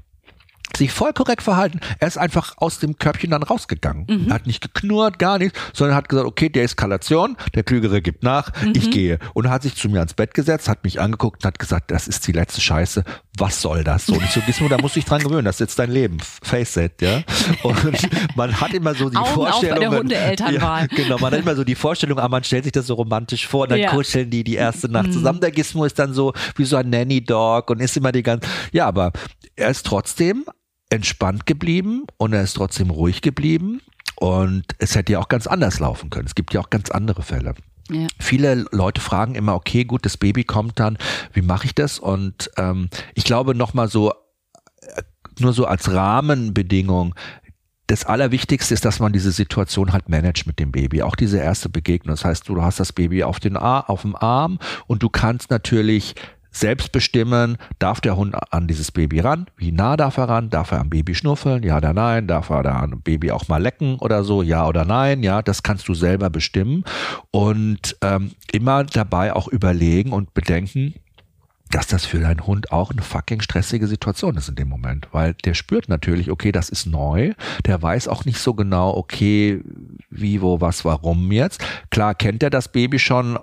[0.77, 1.81] sich voll korrekt verhalten.
[1.99, 4.07] Er ist einfach aus dem Körbchen dann rausgegangen.
[4.09, 4.29] Mhm.
[4.29, 8.23] Er hat nicht geknurrt, gar nichts, sondern hat gesagt, okay, der Eskalation, der Klügere gibt
[8.23, 8.73] nach, mhm.
[8.75, 9.19] ich gehe.
[9.35, 11.91] Und er hat sich zu mir ans Bett gesetzt, hat mich angeguckt und hat gesagt,
[11.91, 13.05] das ist die letzte Scheiße,
[13.39, 14.07] was soll das?
[14.07, 15.91] So, und ich so, Gizmo, da musst du dich dran gewöhnen, das ist jetzt dein
[15.91, 17.23] Leben, face it, ja.
[17.63, 19.73] Und man hat immer so die Augen Vorstellung.
[19.73, 20.89] Auf bei der Hundeelternwahl.
[20.91, 23.47] Ja, genau, man hat immer so die Vorstellung, ah, man stellt sich das so romantisch
[23.47, 23.91] vor, und dann ja.
[23.91, 25.13] kuscheln die die erste Nacht mhm.
[25.13, 25.41] zusammen.
[25.41, 28.87] Der Gizmo ist dann so wie so ein Nanny-Dog und ist immer die ganze, ja,
[28.87, 29.13] aber
[29.57, 30.45] er ist trotzdem
[30.95, 33.81] entspannt geblieben und er ist trotzdem ruhig geblieben.
[34.17, 36.27] Und es hätte ja auch ganz anders laufen können.
[36.27, 37.55] Es gibt ja auch ganz andere Fälle.
[37.91, 38.07] Ja.
[38.19, 40.97] Viele Leute fragen immer, okay, gut, das Baby kommt dann,
[41.33, 41.99] wie mache ich das?
[41.99, 45.03] Und ähm, ich glaube nochmal so, äh,
[45.39, 47.15] nur so als Rahmenbedingung,
[47.87, 51.03] das Allerwichtigste ist, dass man diese Situation halt managt mit dem Baby.
[51.03, 52.15] Auch diese erste Begegnung.
[52.15, 55.51] Das heißt, du hast das Baby auf, den Ar auf dem Arm und du kannst
[55.51, 56.15] natürlich
[56.55, 59.47] selbst bestimmen, darf der Hund an dieses Baby ran?
[59.57, 60.51] Wie nah darf er ran?
[60.51, 61.63] Darf er am Baby schnuffeln?
[61.63, 62.27] Ja oder nein?
[62.27, 64.43] Darf er da am Baby auch mal lecken oder so?
[64.43, 65.23] Ja oder nein?
[65.23, 66.85] Ja, das kannst du selber bestimmen
[67.31, 70.95] und ähm, immer dabei auch überlegen und bedenken,
[71.71, 75.35] dass das für deinen Hund auch eine fucking stressige Situation ist in dem Moment, weil
[75.35, 77.33] der spürt natürlich, okay, das ist neu,
[77.67, 79.61] der weiß auch nicht so genau, okay,
[80.09, 81.65] wie, wo, was, warum jetzt.
[81.91, 83.39] Klar kennt er das Baby schon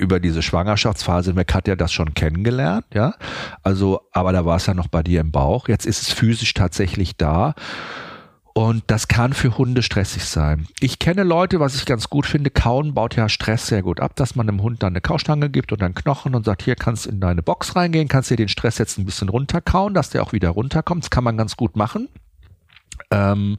[0.00, 3.14] über diese Schwangerschaftsphase Mac hat ja das schon kennengelernt, ja.
[3.62, 5.68] Also, aber da war es ja noch bei dir im Bauch.
[5.68, 7.54] Jetzt ist es physisch tatsächlich da.
[8.52, 10.66] Und das kann für Hunde stressig sein.
[10.80, 14.16] Ich kenne Leute, was ich ganz gut finde, Kauen baut ja Stress sehr gut ab,
[14.16, 17.06] dass man dem Hund dann eine Kaustange gibt und einen Knochen und sagt, hier kannst
[17.06, 20.22] du in deine Box reingehen, kannst dir den Stress jetzt ein bisschen runterkauen, dass der
[20.22, 21.04] auch wieder runterkommt.
[21.04, 22.08] Das kann man ganz gut machen.
[23.10, 23.58] Ähm,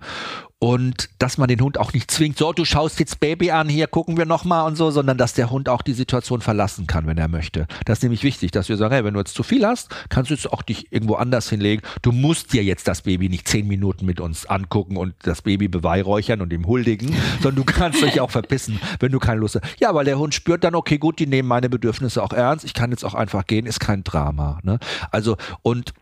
[0.64, 3.88] und dass man den Hund auch nicht zwingt, so, du schaust jetzt Baby an, hier
[3.88, 7.18] gucken wir nochmal und so, sondern dass der Hund auch die Situation verlassen kann, wenn
[7.18, 7.66] er möchte.
[7.86, 10.30] Das ist nämlich wichtig, dass wir sagen, hey, wenn du jetzt zu viel hast, kannst
[10.30, 11.82] du jetzt auch dich irgendwo anders hinlegen.
[12.04, 15.68] Du musst dir jetzt das Baby nicht zehn Minuten mit uns angucken und das Baby
[15.68, 19.80] beweihräuchern und ihm huldigen, sondern du kannst dich auch verpissen, wenn du keine Lust hast.
[19.80, 22.76] Ja, weil der Hund spürt dann, okay, gut, die nehmen meine Bedürfnisse auch ernst, ich
[22.76, 24.60] kann jetzt auch einfach gehen, ist kein Drama.
[24.62, 24.78] Ne?
[25.10, 25.96] Also, und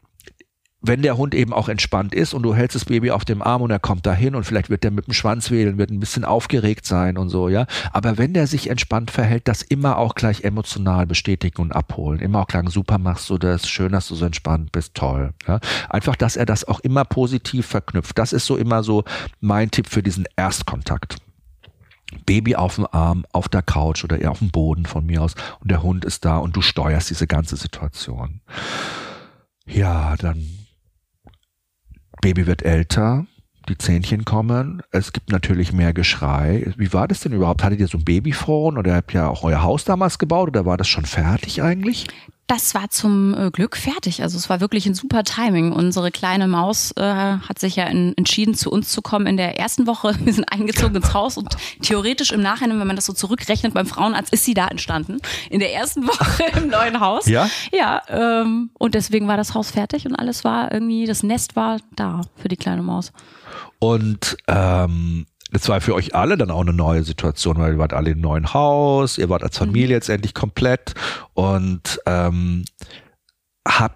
[0.82, 3.62] wenn der Hund eben auch entspannt ist und du hältst das Baby auf dem Arm
[3.62, 6.24] und er kommt dahin und vielleicht wird er mit dem Schwanz wählen, wird ein bisschen
[6.24, 7.66] aufgeregt sein und so, ja.
[7.92, 12.20] Aber wenn der sich entspannt verhält, das immer auch gleich emotional bestätigen und abholen.
[12.20, 15.34] Immer auch sagen, super machst du das, schön, dass du so entspannt bist, toll.
[15.48, 15.60] Ja?
[15.90, 18.18] Einfach, dass er das auch immer positiv verknüpft.
[18.18, 19.04] Das ist so immer so
[19.42, 21.18] mein Tipp für diesen Erstkontakt.
[22.26, 25.36] Baby auf dem Arm, auf der Couch oder eher auf dem Boden von mir aus
[25.60, 28.42] und der Hund ist da und du steuerst diese ganze Situation.
[29.68, 30.59] Ja, dann
[32.22, 33.26] Baby wird älter,
[33.70, 36.74] die Zähnchen kommen, es gibt natürlich mehr Geschrei.
[36.78, 37.64] Wie war das denn überhaupt?
[37.64, 40.78] Hattet ihr so ein Babyphone oder habt ihr auch euer Haus damals gebaut oder war
[40.78, 42.08] das schon fertig eigentlich?
[42.50, 44.24] Das war zum äh, Glück fertig.
[44.24, 45.72] Also es war wirklich ein super Timing.
[45.72, 49.60] Unsere kleine Maus äh, hat sich ja in, entschieden, zu uns zu kommen in der
[49.60, 50.16] ersten Woche.
[50.24, 53.86] Wir sind eingezogen ins Haus und theoretisch im Nachhinein, wenn man das so zurückrechnet beim
[53.86, 55.20] Frauenarzt, ist sie da entstanden.
[55.52, 57.28] In der ersten Woche im neuen Haus.
[57.28, 57.48] Ja?
[57.72, 58.02] Ja.
[58.10, 62.22] Ähm, und deswegen war das Haus fertig und alles war irgendwie, das Nest war da
[62.36, 63.12] für die kleine Maus.
[63.78, 67.94] Und ähm, das war für euch alle dann auch eine neue Situation, weil ihr wart
[67.94, 69.94] alle im neuen Haus, ihr wart als Familie mhm.
[69.94, 70.94] jetzt endlich komplett
[71.34, 72.66] und ähm,
[73.68, 73.96] habt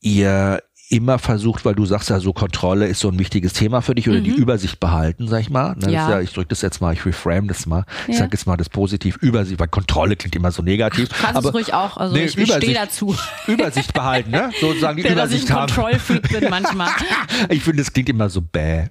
[0.00, 3.94] ihr immer versucht, weil du sagst ja so Kontrolle ist so ein wichtiges Thema für
[3.94, 4.24] dich oder mhm.
[4.24, 5.74] die Übersicht behalten, sag ich mal.
[5.76, 6.10] Ne, ja.
[6.10, 7.86] ja ich drücke das jetzt mal, ich reframe das mal.
[8.06, 8.20] Ich ja.
[8.20, 11.08] sage jetzt mal das positiv Übersicht, weil Kontrolle klingt immer so negativ.
[11.12, 13.16] Ach, kannst aber es ruhig auch, also nee, ich, ich stehe dazu.
[13.46, 14.50] Übersicht behalten, ne?
[14.60, 15.66] Sozusagen die Der, Übersicht haben.
[15.66, 16.90] Ich Kontrollfreak bin manchmal.
[17.48, 18.88] ich finde, das klingt immer so bäh.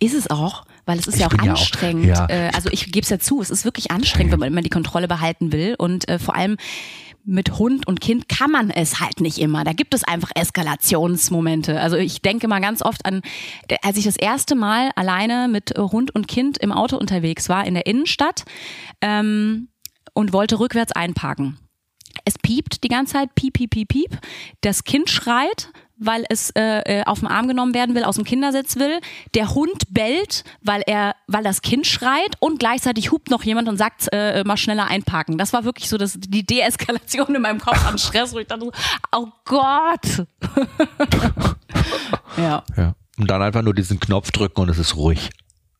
[0.00, 2.06] Ist es auch, weil es ist ich ja auch anstrengend.
[2.06, 2.48] Ja auch, ja.
[2.48, 4.70] Äh, also ich gebe es ja zu, es ist wirklich anstrengend, wenn man immer die
[4.70, 5.74] Kontrolle behalten will.
[5.78, 6.56] Und äh, vor allem
[7.24, 9.64] mit Hund und Kind kann man es halt nicht immer.
[9.64, 11.80] Da gibt es einfach Eskalationsmomente.
[11.80, 13.22] Also ich denke mal ganz oft an,
[13.82, 17.74] als ich das erste Mal alleine mit Hund und Kind im Auto unterwegs war in
[17.74, 18.44] der Innenstadt
[19.00, 19.68] ähm,
[20.12, 21.58] und wollte rückwärts einparken.
[22.24, 24.18] Es piept die ganze Zeit, piep, piep, piep, piep.
[24.60, 28.24] Das Kind schreit weil es äh, äh, auf den Arm genommen werden will, aus dem
[28.24, 29.00] Kindersitz will.
[29.34, 33.76] Der Hund bellt, weil er, weil das Kind schreit und gleichzeitig hupt noch jemand und
[33.76, 35.38] sagt, äh, mal schneller einparken.
[35.38, 38.70] Das war wirklich so das, die Deeskalation in meinem Kopf an Stress, wo ich dachte,
[39.12, 40.26] oh Gott.
[42.36, 42.64] ja.
[42.76, 42.94] ja.
[43.16, 45.30] Und dann einfach nur diesen Knopf drücken und es ist ruhig.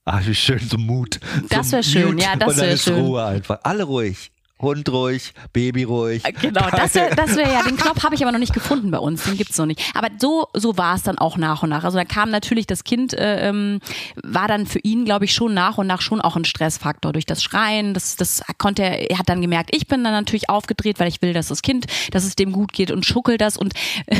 [0.04, 1.18] Ach, wie schön, so Mut.
[1.48, 3.00] Das wäre schön, ja, das wäre schön.
[3.00, 3.58] Ruhe einfach.
[3.62, 4.30] Alle ruhig.
[4.64, 6.24] Hund ruhig, Baby ruhig.
[6.24, 8.90] Äh, genau, das wäre das wär ja, den Knopf habe ich aber noch nicht gefunden
[8.90, 9.80] bei uns, den gibt's noch nicht.
[9.94, 11.84] Aber so, so war es dann auch nach und nach.
[11.84, 13.80] Also da kam natürlich das Kind, äh, ähm,
[14.22, 17.26] war dann für ihn, glaube ich, schon nach und nach schon auch ein Stressfaktor durch
[17.26, 17.94] das Schreien.
[17.94, 21.22] Das, das konnte er, er hat dann gemerkt, ich bin dann natürlich aufgedreht, weil ich
[21.22, 23.56] will, dass das Kind, dass es dem gut geht und schuckelt das.
[23.56, 23.74] Und
[24.06, 24.16] äh,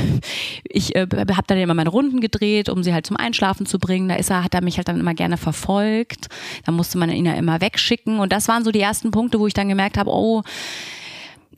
[0.64, 4.08] ich äh, habe dann immer meine Runden gedreht, um sie halt zum Einschlafen zu bringen.
[4.08, 6.28] Da ist er, hat er mich halt dann immer gerne verfolgt.
[6.64, 8.18] Da musste man ihn ja immer wegschicken.
[8.18, 10.33] Und das waren so die ersten Punkte, wo ich dann gemerkt habe, oh,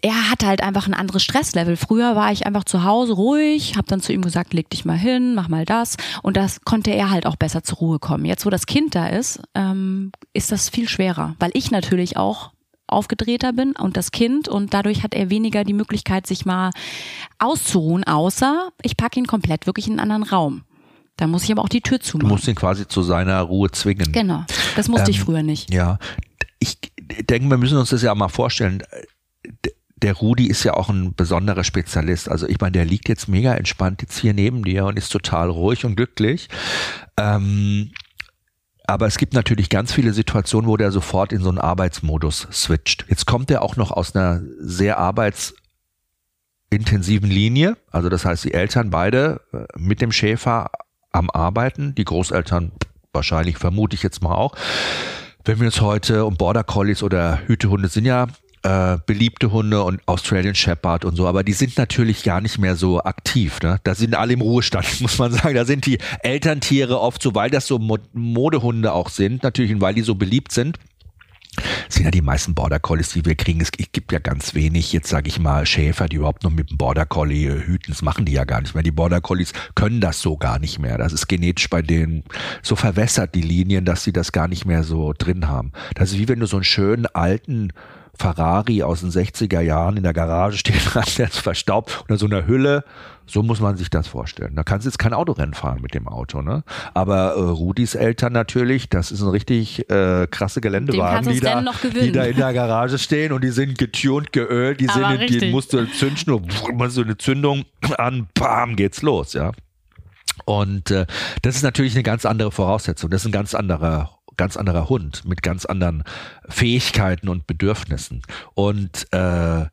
[0.03, 1.77] er hat halt einfach ein anderes Stresslevel.
[1.77, 4.97] Früher war ich einfach zu Hause ruhig, habe dann zu ihm gesagt, leg dich mal
[4.97, 5.97] hin, mach mal das.
[6.23, 8.25] Und das konnte er halt auch besser zur Ruhe kommen.
[8.25, 12.51] Jetzt, wo das Kind da ist, ähm, ist das viel schwerer, weil ich natürlich auch
[12.89, 16.71] aufgedrehter bin und das Kind und dadurch hat er weniger die Möglichkeit, sich mal
[17.39, 20.63] auszuruhen, außer ich packe ihn komplett wirklich in einen anderen Raum.
[21.17, 22.29] Da muss ich aber auch die Tür zumachen.
[22.29, 24.13] Du musst ihn quasi zu seiner Ruhe zwingen.
[24.13, 24.45] Genau,
[24.77, 25.73] das musste ähm, ich früher nicht.
[25.73, 25.99] Ja,
[26.61, 28.83] ich denke, wir müssen uns das ja mal vorstellen
[29.97, 32.29] der Rudi ist ja auch ein besonderer Spezialist.
[32.29, 35.49] Also ich meine, der liegt jetzt mega entspannt jetzt hier neben dir und ist total
[35.49, 36.51] ruhig und glücklich.
[37.17, 37.93] Ähm,
[38.87, 43.07] aber es gibt natürlich ganz viele Situationen, wo der sofort in so einen Arbeitsmodus switcht.
[43.09, 47.79] Jetzt kommt er auch noch aus einer sehr arbeitsintensiven Linie.
[47.91, 50.71] Also das heißt, die Eltern beide äh, mit dem Schäfer
[51.11, 52.73] am Arbeiten, die Großeltern
[53.13, 54.55] wahrscheinlich, vermute ich jetzt mal auch.
[55.47, 58.27] Wenn wir uns heute um Border Collies oder Hütehunde sind ja
[58.65, 62.75] äh, beliebte Hunde und Australian Shepherd und so, aber die sind natürlich gar nicht mehr
[62.75, 63.61] so aktiv.
[63.63, 63.79] Ne?
[63.85, 65.55] Da sind alle im Ruhestand, muss man sagen.
[65.55, 67.79] Da sind die Elterntiere oft so, weil das so
[68.13, 70.81] Modehunde auch sind, natürlich, weil die so beliebt sind
[71.89, 73.61] sind ja die meisten Border Collies, die wir kriegen.
[73.61, 76.79] Es gibt ja ganz wenig, jetzt sage ich mal, Schäfer, die überhaupt noch mit dem
[76.79, 77.93] Border Collie äh, hüten.
[77.93, 78.83] Das machen die ja gar nicht mehr.
[78.83, 80.99] Die Border Collies können das so gar nicht mehr.
[80.99, 82.25] Das ist genetisch bei denen
[82.63, 85.73] so verwässert, die Linien, dass sie das gar nicht mehr so drin haben.
[85.95, 87.73] Das ist wie wenn du so einen schönen alten
[88.19, 92.27] Ferrari aus den 60er Jahren in der Garage stehen hast, der ist verstaubt unter so
[92.27, 92.85] einer Hülle.
[93.29, 94.55] So muss man sich das vorstellen.
[94.55, 96.63] Da kannst du jetzt kein Autorennen fahren mit dem Auto, ne?
[96.95, 102.13] Aber äh, Rudis Eltern natürlich, das ist ein richtig äh, krasse Geländewagen, die da, die
[102.13, 105.73] da in der Garage stehen und die sind getuned, geölt, die Aber sind, die musst
[105.73, 107.65] du zünden, nur so eine Zündung
[107.99, 109.51] an, bam, geht's los, ja.
[110.45, 111.07] Und äh,
[111.43, 113.11] das ist natürlich eine ganz andere Voraussetzung.
[113.11, 116.05] Das ist ein ganz anderer ganz anderer Hund mit ganz anderen
[116.49, 118.23] Fähigkeiten und Bedürfnissen.
[118.55, 119.67] Und äh,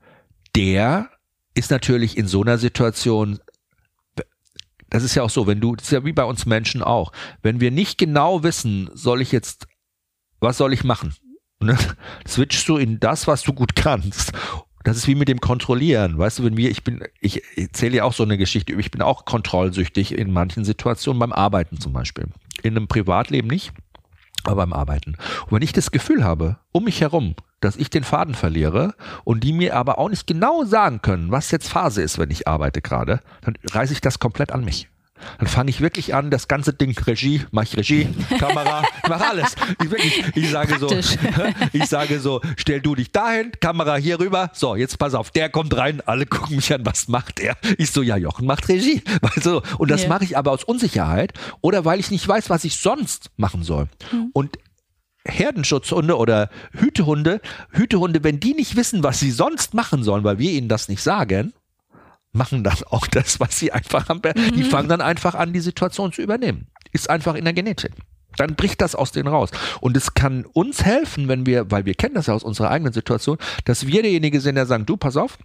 [0.56, 1.10] der
[1.56, 3.39] ist natürlich in so einer Situation
[4.93, 7.12] das ist ja auch so, wenn du, das ist ja wie bei uns Menschen auch,
[7.41, 9.65] wenn wir nicht genau wissen, soll ich jetzt,
[10.39, 11.15] was soll ich machen?
[11.60, 11.76] Ne?
[12.28, 14.34] Switchst du in das, was du gut kannst.
[14.84, 16.19] Das ist wie mit dem Kontrollieren.
[16.19, 19.02] Weißt du, wenn wir, ich bin, ich erzähle ja auch so eine Geschichte, ich bin
[19.02, 22.26] auch kontrollsüchtig in manchen Situationen, beim Arbeiten zum Beispiel.
[22.62, 23.73] In einem Privatleben nicht
[24.45, 25.15] aber beim Arbeiten.
[25.45, 29.43] Und wenn ich das Gefühl habe, um mich herum, dass ich den Faden verliere und
[29.43, 32.82] die mir aber auch nicht genau sagen können, was jetzt Phase ist, wenn ich arbeite
[32.82, 34.89] gerade, dann reiße ich das komplett an mich.
[35.39, 38.07] Dann fange ich wirklich an, das ganze Ding Regie, mach ich Regie,
[38.39, 39.55] Kamera, mach alles.
[39.81, 41.12] Ich, wirklich, ich sage Praktisch.
[41.12, 41.17] so,
[41.73, 44.51] ich sage so, stell du dich dahin, Kamera hier rüber.
[44.53, 47.55] So, jetzt pass auf, der kommt rein, alle gucken mich an, was macht er?
[47.77, 49.01] Ich so, ja, Jochen macht Regie.
[49.36, 50.09] Also, und das yeah.
[50.09, 53.88] mache ich aber aus Unsicherheit oder weil ich nicht weiß, was ich sonst machen soll.
[54.12, 54.29] Mhm.
[54.33, 54.57] Und
[55.25, 60.51] Herdenschutzhunde oder Hütehunde, Hütehunde, wenn die nicht wissen, was sie sonst machen sollen, weil wir
[60.51, 61.53] ihnen das nicht sagen,
[62.34, 64.22] machen dann auch das, was sie einfach haben.
[64.24, 64.56] Mhm.
[64.56, 66.67] Die fangen dann einfach an, die Situation zu übernehmen.
[66.91, 67.91] Ist einfach in der Genetik.
[68.38, 69.52] Dann bricht das aus denen raus.
[69.80, 72.93] Und es kann uns helfen, wenn wir, weil wir kennen das ja aus unserer eigenen
[72.93, 75.38] Situation, dass wir derjenige sind, der sagt, du, pass auf,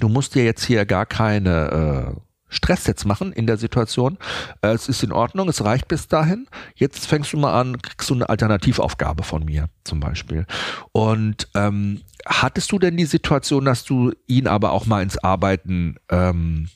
[0.00, 4.18] du musst dir jetzt hier gar keine äh, Stress jetzt machen in der Situation.
[4.62, 6.46] Äh, es ist in Ordnung, es reicht bis dahin.
[6.74, 10.46] Jetzt fängst du mal an, kriegst du eine Alternativaufgabe von mir zum Beispiel.
[10.92, 15.96] Und ähm, hattest du denn die Situation, dass du ihn aber auch mal ins Arbeiten
[16.10, 16.68] ähm,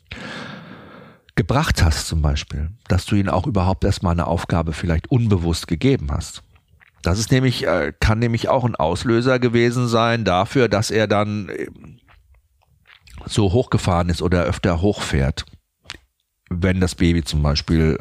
[1.35, 2.71] gebracht hast zum Beispiel?
[2.89, 6.43] Dass du ihn auch überhaupt erstmal eine Aufgabe vielleicht unbewusst gegeben hast?
[7.03, 11.51] Das ist nämlich, äh, kann nämlich auch ein Auslöser gewesen sein dafür, dass er dann
[13.27, 15.45] so hochgefahren ist oder öfter hochfährt.
[16.61, 17.99] Wenn das Baby zum Beispiel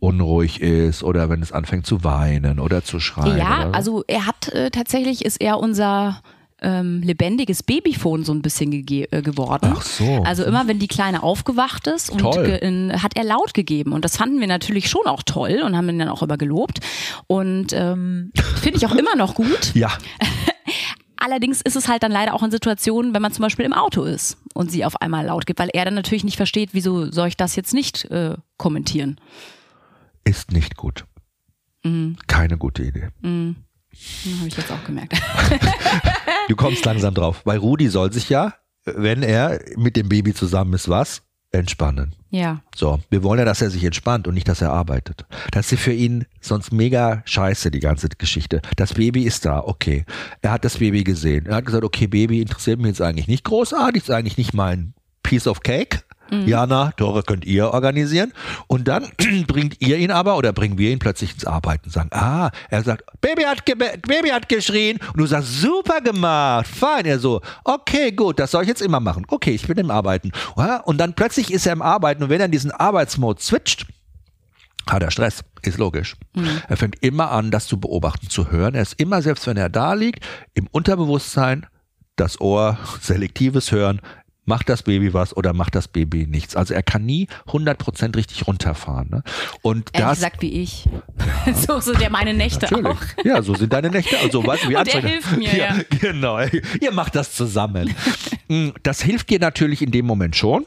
[0.00, 3.38] unruhig ist oder wenn es anfängt zu weinen oder zu schreien.
[3.38, 6.20] Ja, also er hat äh, tatsächlich ist er unser
[6.62, 9.74] ähm, lebendiges Babyphone so ein bisschen äh, geworden.
[9.76, 10.22] Ach so.
[10.24, 13.92] Also immer, wenn die Kleine aufgewacht ist und in, hat er laut gegeben.
[13.92, 16.80] Und das fanden wir natürlich schon auch toll und haben ihn dann auch immer gelobt.
[17.26, 19.74] Und ähm, finde ich auch immer noch gut.
[19.74, 19.90] Ja.
[21.18, 24.04] Allerdings ist es halt dann leider auch in Situationen, wenn man zum Beispiel im Auto
[24.04, 27.28] ist und sie auf einmal laut gibt, weil er dann natürlich nicht versteht, wieso soll
[27.28, 29.20] ich das jetzt nicht äh, kommentieren.
[30.24, 31.04] Ist nicht gut.
[31.84, 32.16] Mhm.
[32.26, 33.08] Keine gute Idee.
[33.20, 33.56] Mhm.
[34.38, 35.14] Habe ich jetzt auch gemerkt.
[36.48, 40.74] du kommst langsam drauf, weil Rudi soll sich ja, wenn er mit dem Baby zusammen
[40.74, 41.22] ist, was?
[41.58, 42.14] Entspannen.
[42.30, 42.60] Ja.
[42.74, 45.24] So, wir wollen ja, dass er sich entspannt und nicht, dass er arbeitet.
[45.52, 48.60] Das ist für ihn sonst mega scheiße, die ganze Geschichte.
[48.76, 50.04] Das Baby ist da, okay.
[50.42, 51.46] Er hat das Baby gesehen.
[51.46, 54.94] Er hat gesagt, okay, Baby interessiert mich jetzt eigentlich nicht großartig, ist eigentlich nicht mein
[55.22, 56.02] Piece of Cake.
[56.30, 56.46] Mhm.
[56.46, 58.32] Jana, Tore könnt ihr organisieren.
[58.66, 59.06] Und dann
[59.46, 61.90] bringt ihr ihn aber oder bringen wir ihn plötzlich ins Arbeiten.
[61.90, 64.98] Sagen, ah, er sagt, Baby hat, Baby hat geschrien.
[65.12, 67.04] Und du sagst, super gemacht, fein.
[67.04, 69.24] Er so, okay, gut, das soll ich jetzt immer machen.
[69.28, 70.32] Okay, ich bin im Arbeiten.
[70.84, 73.86] Und dann plötzlich ist er im Arbeiten und wenn er in diesen Arbeitsmode switcht,
[74.88, 76.14] hat er Stress, ist logisch.
[76.34, 76.62] Mhm.
[76.68, 78.74] Er fängt immer an, das zu beobachten, zu hören.
[78.74, 81.66] Er ist immer, selbst wenn er da liegt, im Unterbewusstsein,
[82.14, 84.00] das Ohr, selektives Hören,
[84.46, 86.56] macht das Baby was oder macht das Baby nichts.
[86.56, 89.10] Also er kann nie 100% richtig runterfahren.
[89.10, 89.22] Ne?
[89.60, 90.86] Und Ehrlich das, gesagt wie ich.
[91.46, 91.54] Ja.
[91.54, 92.86] so sind ja meine Nächte Natürlich.
[92.86, 93.24] auch.
[93.24, 94.18] Ja, so sind deine Nächte.
[94.18, 95.82] Also weißt du, wie Und er hilft mir, ja, ja.
[96.00, 96.38] Genau,
[96.80, 97.94] ihr macht das zusammen.
[98.48, 100.64] Hm, das hilft dir natürlich in dem Moment schon.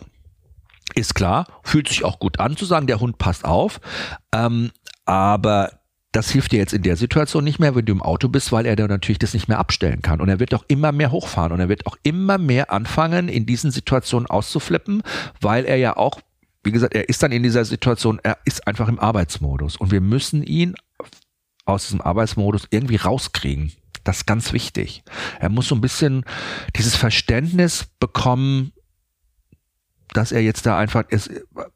[0.95, 3.79] Ist klar, fühlt sich auch gut an zu sagen, der Hund passt auf.
[4.33, 4.71] Ähm,
[5.05, 5.78] aber
[6.11, 8.65] das hilft dir jetzt in der Situation nicht mehr, wenn du im Auto bist, weil
[8.65, 10.21] er dann natürlich das nicht mehr abstellen kann.
[10.21, 13.45] Und er wird auch immer mehr hochfahren und er wird auch immer mehr anfangen, in
[13.45, 15.03] diesen Situationen auszuflippen,
[15.39, 16.19] weil er ja auch,
[16.63, 19.77] wie gesagt, er ist dann in dieser Situation, er ist einfach im Arbeitsmodus.
[19.77, 20.75] Und wir müssen ihn
[21.65, 23.71] aus diesem Arbeitsmodus irgendwie rauskriegen.
[24.03, 25.03] Das ist ganz wichtig.
[25.39, 26.25] Er muss so ein bisschen
[26.75, 28.71] dieses Verständnis bekommen,
[30.13, 31.29] dass er jetzt da einfach ist,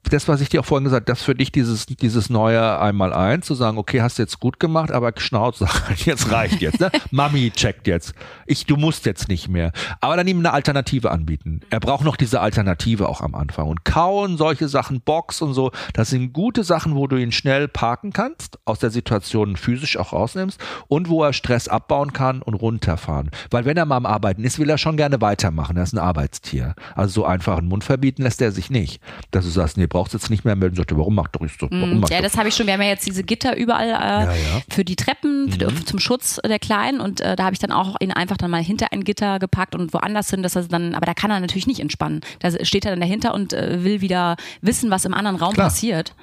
[0.10, 3.46] das, was ich dir auch vorhin gesagt, das für dich dieses, dieses neue einmal eins,
[3.46, 5.68] zu sagen, okay, hast du jetzt gut gemacht, aber Schnauze,
[5.98, 6.92] jetzt reicht jetzt, ne?
[7.12, 8.14] Mami checkt jetzt.
[8.46, 9.72] Ich, du musst jetzt nicht mehr.
[10.02, 11.62] Aber dann ihm eine Alternative anbieten.
[11.70, 13.68] Er braucht noch diese Alternative auch am Anfang.
[13.68, 17.68] Und kauen, solche Sachen, Box und so, das sind gute Sachen, wo du ihn schnell
[17.68, 22.56] parken kannst, aus der Situation physisch auch rausnimmst und wo er Stress abbauen kann und
[22.56, 23.30] runterfahren.
[23.52, 25.78] Weil wenn er mal am Arbeiten ist, will er schon gerne weitermachen.
[25.78, 26.76] Er ist ein Arbeitstier.
[26.96, 29.02] Also so einfach einen Mund verbieten lässt er sich nicht.
[29.32, 30.76] Dass du sagst, nee, brauchst jetzt nicht mehr melden.
[30.76, 31.68] Sagt, warum macht doch so?
[31.70, 32.66] Warum mm, ja, das habe ich schon.
[32.66, 34.62] Wir haben ja jetzt diese Gitter überall äh, ja, ja.
[34.70, 35.86] für die Treppen, für, mhm.
[35.86, 37.00] zum Schutz der Kleinen.
[37.00, 39.76] Und äh, da habe ich dann auch ihn einfach dann mal hinter ein Gitter gepackt
[39.76, 42.22] und woanders hin, dass er dann, aber da kann er natürlich nicht entspannen.
[42.40, 45.68] Da steht er dann dahinter und äh, will wieder wissen, was im anderen Raum Klar.
[45.68, 46.16] passiert.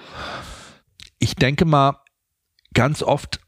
[1.18, 1.98] Ich denke mal,
[2.74, 3.40] ganz oft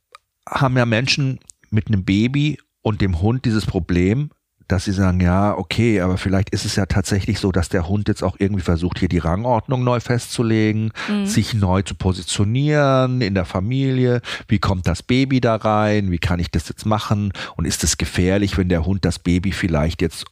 [0.49, 4.31] haben ja Menschen mit einem Baby und dem Hund dieses Problem,
[4.73, 8.09] dass sie sagen, ja, okay, aber vielleicht ist es ja tatsächlich so, dass der Hund
[8.09, 11.27] jetzt auch irgendwie versucht, hier die Rangordnung neu festzulegen, mhm.
[11.27, 14.23] sich neu zu positionieren in der Familie.
[14.49, 16.11] Wie kommt das Baby da rein?
[16.11, 17.33] Wie kann ich das jetzt machen?
[17.57, 20.25] Und ist es gefährlich, wenn der Hund das Baby vielleicht jetzt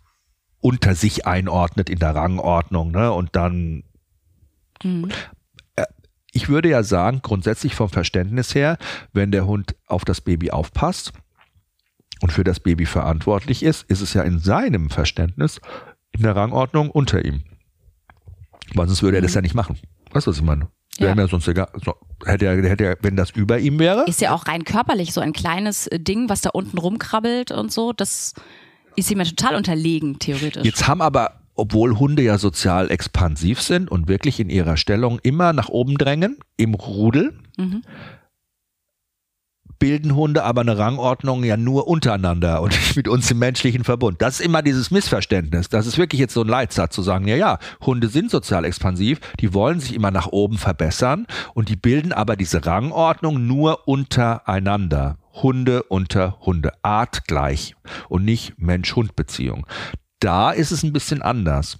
[0.60, 3.12] unter sich einordnet in der Rangordnung, ne?
[3.12, 3.84] Und dann
[4.82, 5.10] mhm
[5.76, 5.84] äh,
[6.32, 8.78] ich würde ja sagen, grundsätzlich vom Verständnis her,
[9.12, 11.12] wenn der Hund auf das Baby aufpasst,
[12.22, 15.60] und für das Baby verantwortlich ist, ist es ja in seinem Verständnis
[16.12, 17.44] in der Rangordnung unter ihm.
[18.74, 19.36] Weil sonst würde er das mhm.
[19.36, 19.78] ja nicht machen.
[20.12, 20.68] Weißt du, was ich meine?
[20.98, 21.14] Wäre ja.
[21.14, 21.68] mir sonst egal.
[21.82, 21.94] So,
[22.26, 24.04] hätte er, hätte er, wenn das über ihm wäre.
[24.06, 27.72] Ist ja auch rein körperlich so ein kleines äh, Ding, was da unten rumkrabbelt und
[27.72, 27.92] so.
[27.92, 28.34] Das
[28.96, 30.64] ist ihm ja total unterlegen, theoretisch.
[30.64, 35.52] Jetzt haben aber, obwohl Hunde ja sozial expansiv sind und wirklich in ihrer Stellung immer
[35.52, 37.82] nach oben drängen, im Rudel, mhm
[39.80, 44.22] bilden Hunde aber eine Rangordnung ja nur untereinander und nicht mit uns im menschlichen Verbund.
[44.22, 45.68] Das ist immer dieses Missverständnis.
[45.68, 49.18] Das ist wirklich jetzt so ein Leitsatz zu sagen, ja, ja, Hunde sind sozial expansiv,
[49.40, 55.16] die wollen sich immer nach oben verbessern und die bilden aber diese Rangordnung nur untereinander.
[55.32, 57.74] Hunde unter Hunde, artgleich
[58.08, 59.66] und nicht Mensch-Hund-Beziehung.
[60.18, 61.78] Da ist es ein bisschen anders.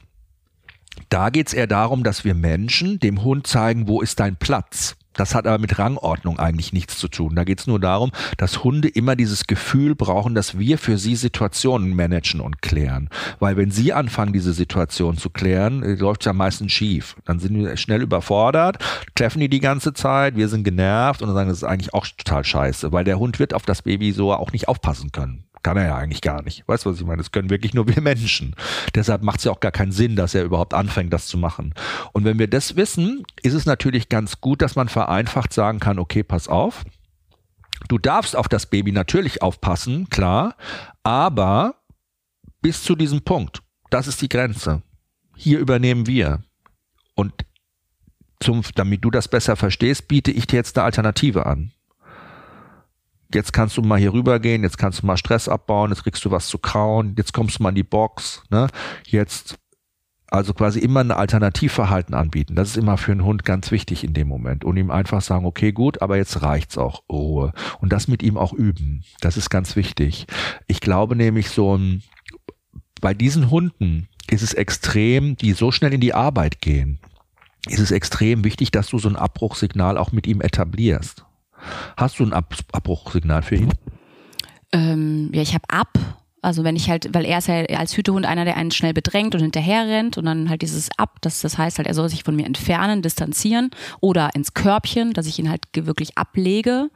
[1.08, 4.96] Da geht es eher darum, dass wir Menschen dem Hund zeigen, wo ist dein Platz.
[5.20, 7.37] Das hat aber mit Rangordnung eigentlich nichts zu tun.
[7.37, 11.14] Da geht es nur darum, dass Hunde immer dieses Gefühl brauchen, dass wir für sie
[11.14, 13.11] Situationen managen und klären.
[13.38, 17.16] Weil wenn sie anfangen, diese Situation zu klären, äh, läuft es ja meistens schief.
[17.26, 18.78] Dann sind wir schnell überfordert,
[19.14, 22.06] treffen die die ganze Zeit, wir sind genervt und dann sagen, das ist eigentlich auch
[22.06, 25.44] total scheiße, weil der Hund wird auf das Baby so auch nicht aufpassen können.
[25.62, 26.66] Kann er ja eigentlich gar nicht.
[26.66, 27.18] Weißt du, was ich meine?
[27.18, 28.55] Das können wirklich nur wir Menschen.
[28.94, 31.75] Deshalb macht es ja auch gar keinen Sinn, dass er überhaupt anfängt, das zu machen.
[32.12, 35.99] Und wenn wir das wissen, ist es natürlich ganz gut, dass man vereinfacht sagen kann,
[35.99, 36.85] okay, pass auf.
[37.88, 40.57] Du darfst auf das Baby natürlich aufpassen, klar,
[41.03, 41.77] aber
[42.62, 43.62] bis zu diesem Punkt.
[43.90, 44.83] Das ist die Grenze.
[45.37, 46.42] Hier übernehmen wir.
[47.14, 47.33] Und
[48.40, 51.73] zum, damit du das besser verstehst, biete ich dir jetzt eine Alternative an
[53.35, 56.31] jetzt kannst du mal hier rübergehen, jetzt kannst du mal Stress abbauen, jetzt kriegst du
[56.31, 58.69] was zu kauen, jetzt kommst du mal in die Box, ne?
[59.07, 59.59] Jetzt
[60.33, 62.55] Also quasi immer ein Alternativverhalten anbieten.
[62.55, 64.64] Das ist immer für einen Hund ganz wichtig in dem Moment.
[64.64, 67.53] Und ihm einfach sagen, okay, gut, aber jetzt reicht's auch, Ruhe.
[67.81, 69.03] Und das mit ihm auch üben.
[69.20, 70.26] Das ist ganz wichtig.
[70.68, 72.05] Ich glaube nämlich so ein,
[73.01, 77.01] bei diesen Hunden ist es extrem, die so schnell in die Arbeit gehen,
[77.66, 81.24] ist es extrem wichtig, dass du so ein Abbruchsignal auch mit ihm etablierst.
[81.96, 83.72] Hast du ein Ab Abbruchsignal für ihn?
[84.72, 85.98] Ähm, ja, ich habe ab
[86.42, 89.34] also wenn ich halt, weil er ist ja als Hütehund einer, der einen schnell bedrängt
[89.34, 92.24] und hinterher rennt und dann halt dieses ab, das, das heißt halt, er soll sich
[92.24, 96.90] von mir entfernen, distanzieren oder ins Körbchen, dass ich ihn halt wirklich ablege,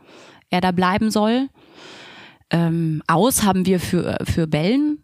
[0.50, 1.48] er da bleiben soll.
[2.50, 4.98] Ähm, aus haben wir für, für Bellen?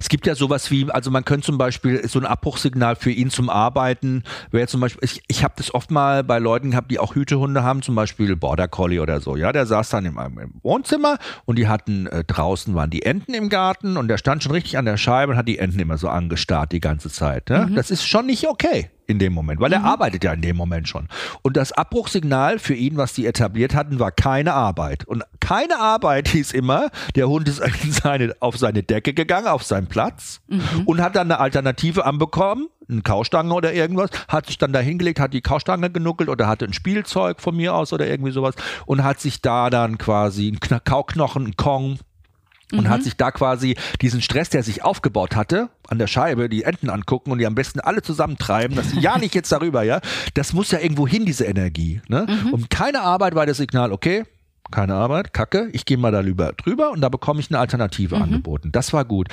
[0.00, 3.30] Es gibt ja sowas wie, also man könnte zum Beispiel so ein Abbruchsignal für ihn
[3.30, 6.98] zum Arbeiten, wäre zum Beispiel, ich, ich habe das oft mal bei Leuten gehabt, die
[6.98, 10.54] auch Hütehunde haben, zum Beispiel Border Collie oder so, ja, der saß dann im, im
[10.62, 14.52] Wohnzimmer und die hatten, äh, draußen waren die Enten im Garten und der stand schon
[14.52, 17.50] richtig an der Scheibe und hat die Enten immer so angestarrt die ganze Zeit.
[17.50, 17.66] Ne?
[17.70, 17.74] Mhm.
[17.74, 19.76] Das ist schon nicht okay in dem Moment, weil mhm.
[19.76, 21.08] er arbeitet ja in dem Moment schon.
[21.42, 25.04] Und das Abbruchsignal für ihn, was die etabliert hatten, war keine Arbeit.
[25.06, 27.62] Und keine Arbeit hieß immer, der Hund ist
[28.02, 30.82] seine, auf seine Decke gegangen, auf seinen Platz mhm.
[30.84, 35.20] und hat dann eine Alternative anbekommen, eine Kaustange oder irgendwas, hat sich dann da hingelegt,
[35.20, 38.54] hat die Kaustange genuckelt oder hatte ein Spielzeug von mir aus oder irgendwie sowas
[38.86, 41.98] und hat sich da dann quasi ein Kauknochen, ein Kong,
[42.72, 42.88] und mhm.
[42.88, 46.90] hat sich da quasi diesen Stress, der sich aufgebaut hatte, an der Scheibe die Enten
[46.90, 50.00] angucken und die am besten alle zusammentreiben, dass sie ja nicht jetzt darüber, ja,
[50.34, 52.00] das muss ja irgendwo hin, diese Energie.
[52.08, 52.26] Ne?
[52.28, 52.52] Mhm.
[52.52, 54.24] Und keine Arbeit war das Signal, okay,
[54.70, 58.22] keine Arbeit, kacke, ich gehe mal darüber drüber und da bekomme ich eine Alternative mhm.
[58.22, 58.72] angeboten.
[58.72, 59.28] Das war gut.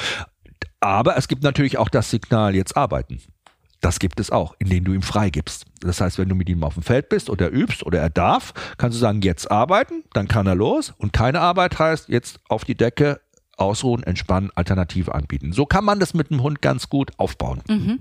[0.80, 3.20] Aber es gibt natürlich auch das Signal, jetzt arbeiten.
[3.82, 5.66] Das gibt es auch, indem du ihm freigibst.
[5.82, 8.54] Das heißt, wenn du mit ihm auf dem Feld bist oder übst oder er darf,
[8.78, 10.94] kannst du sagen, jetzt arbeiten, dann kann er los.
[10.98, 13.22] Und keine Arbeit heißt, jetzt auf die Decke,
[13.58, 15.54] ausruhen, entspannen, Alternative anbieten.
[15.54, 17.62] So kann man das mit dem Hund ganz gut aufbauen.
[17.70, 18.00] Mhm.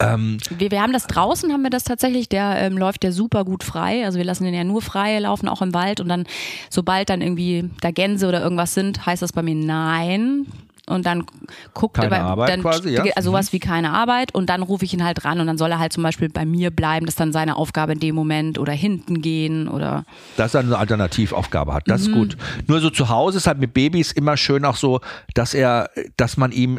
[0.00, 3.44] Ähm, wir, wir haben das draußen, haben wir das tatsächlich, der ähm, läuft ja super
[3.44, 4.04] gut frei.
[4.04, 6.00] Also wir lassen den ja nur frei laufen, auch im Wald.
[6.00, 6.24] Und dann,
[6.70, 10.46] sobald dann irgendwie da Gänse oder irgendwas sind, heißt das bei mir nein
[10.88, 11.24] und dann
[11.74, 13.04] guckt keine er, Arbeit dann, quasi, ja?
[13.16, 13.56] also sowas mhm.
[13.56, 15.92] wie keine Arbeit und dann rufe ich ihn halt ran und dann soll er halt
[15.92, 19.20] zum Beispiel bei mir bleiben, das ist dann seine Aufgabe in dem Moment oder hinten
[19.20, 20.04] gehen oder.
[20.36, 22.06] Dass er eine Alternativaufgabe hat, das mhm.
[22.06, 22.36] ist gut.
[22.66, 25.00] Nur so zu Hause ist halt mit Babys immer schön auch so,
[25.34, 26.78] dass er, dass man ihm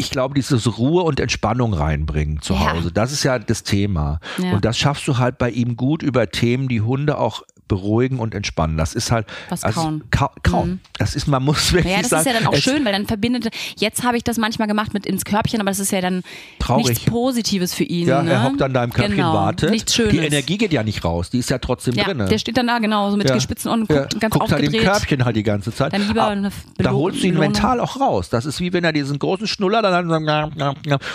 [0.00, 2.86] ich glaube, dieses Ruhe und Entspannung reinbringen zu Hause.
[2.86, 2.90] Ja.
[2.94, 4.18] Das ist ja das Thema.
[4.38, 4.52] Ja.
[4.52, 8.34] Und das schaffst du halt bei ihm gut über Themen, die Hunde auch beruhigen und
[8.34, 8.76] entspannen.
[8.76, 10.02] Das ist halt was also, kauen.
[10.10, 10.68] Ka kaum.
[10.68, 10.80] Mhm.
[10.98, 12.26] Das ist, man muss wirklich ja, das sagen.
[12.26, 13.48] ist ja dann auch schön, weil dann verbindet.
[13.78, 16.22] Jetzt habe ich das manchmal gemacht mit ins Körbchen, aber das ist ja dann
[16.58, 16.88] traurig.
[16.88, 18.08] nichts Positives für ihn.
[18.08, 18.32] Ja, ne?
[18.32, 19.34] er hockt dann da im Körbchen, genau.
[19.34, 19.70] wartet.
[19.70, 20.12] Nichts Schönes.
[20.12, 22.26] Die Energie geht ja nicht raus, die ist ja trotzdem ja, drin.
[22.28, 23.36] Der steht dann da genau so mit ja.
[23.36, 24.72] gespitzten Ohren und guckt ja, ganz guckt aufgedreht.
[24.72, 25.92] halt im Körbchen halt die ganze Zeit.
[25.92, 28.30] Dann lieber eine da holst du ihn mental auch raus.
[28.30, 30.10] Das ist wie wenn er diesen großen Schnuller dann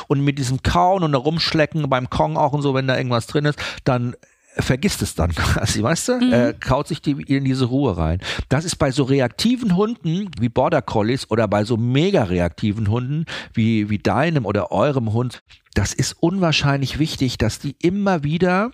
[0.08, 3.43] und mit diesem Kauen und Rumschlecken beim Kong auch und so, wenn da irgendwas drin
[3.45, 4.16] ist, dann
[4.58, 6.14] vergisst es dann quasi, weißt du?
[6.20, 6.34] Mhm.
[6.34, 8.20] Äh, kaut sich die in diese Ruhe rein.
[8.49, 13.26] Das ist bei so reaktiven Hunden wie Border Collies oder bei so mega reaktiven Hunden
[13.53, 15.43] wie, wie deinem oder eurem Hund,
[15.74, 18.72] das ist unwahrscheinlich wichtig, dass die immer wieder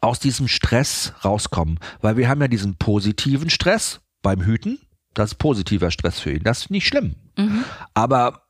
[0.00, 1.78] aus diesem Stress rauskommen.
[2.00, 4.78] Weil wir haben ja diesen positiven Stress beim Hüten.
[5.14, 6.42] Das ist positiver Stress für ihn.
[6.42, 7.16] Das ist nicht schlimm.
[7.36, 7.64] Mhm.
[7.94, 8.42] Aber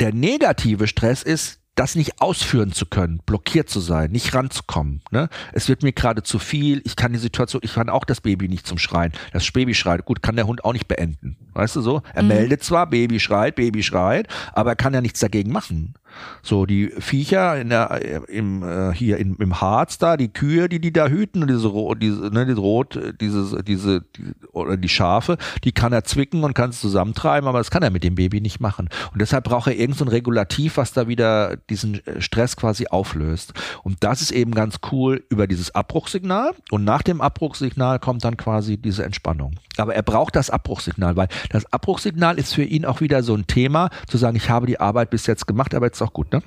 [0.00, 5.00] der negative Stress ist, das nicht ausführen zu können, blockiert zu sein, nicht ranzukommen.
[5.12, 5.28] Ne?
[5.52, 8.48] Es wird mir gerade zu viel, ich kann die Situation, ich kann auch das Baby
[8.48, 9.12] nicht zum Schreien.
[9.32, 11.36] Das Baby schreit, gut, kann der Hund auch nicht beenden.
[11.58, 12.02] Weißt du so?
[12.14, 12.28] Er mhm.
[12.28, 15.94] meldet zwar, Baby schreit, Baby schreit, aber er kann ja nichts dagegen machen.
[16.42, 20.80] So, die Viecher in der, im, äh, hier in, im Harz da, die Kühe, die
[20.80, 25.72] die da hüten, diese, diese, ne, diese Rot, diese, diese, die, oder die Schafe, die
[25.72, 28.60] kann er zwicken und kann es zusammentreiben, aber das kann er mit dem Baby nicht
[28.60, 28.88] machen.
[29.12, 33.52] Und deshalb braucht er irgendein so Regulativ, was da wieder diesen äh, Stress quasi auflöst.
[33.82, 36.52] Und das ist eben ganz cool über dieses Abbruchsignal.
[36.70, 39.56] Und nach dem Abbruchsignal kommt dann quasi diese Entspannung.
[39.76, 43.46] Aber er braucht das Abbruchsignal, weil das Abbruchsignal ist für ihn auch wieder so ein
[43.46, 46.42] Thema, zu sagen, ich habe die Arbeit bis jetzt gemacht, aber jetzt auch gut, ne?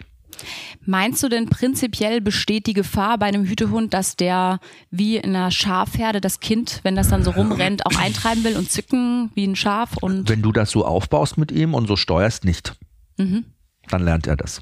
[0.85, 5.51] Meinst du denn prinzipiell besteht die Gefahr bei einem Hütehund, dass der wie in einer
[5.51, 9.55] Schafherde das Kind, wenn das dann so rumrennt, auch eintreiben will und zücken wie ein
[9.55, 9.97] Schaf?
[9.97, 12.75] Und wenn du das so aufbaust mit ihm und so steuerst, nicht.
[13.17, 13.45] Mhm.
[13.89, 14.61] Dann lernt er das.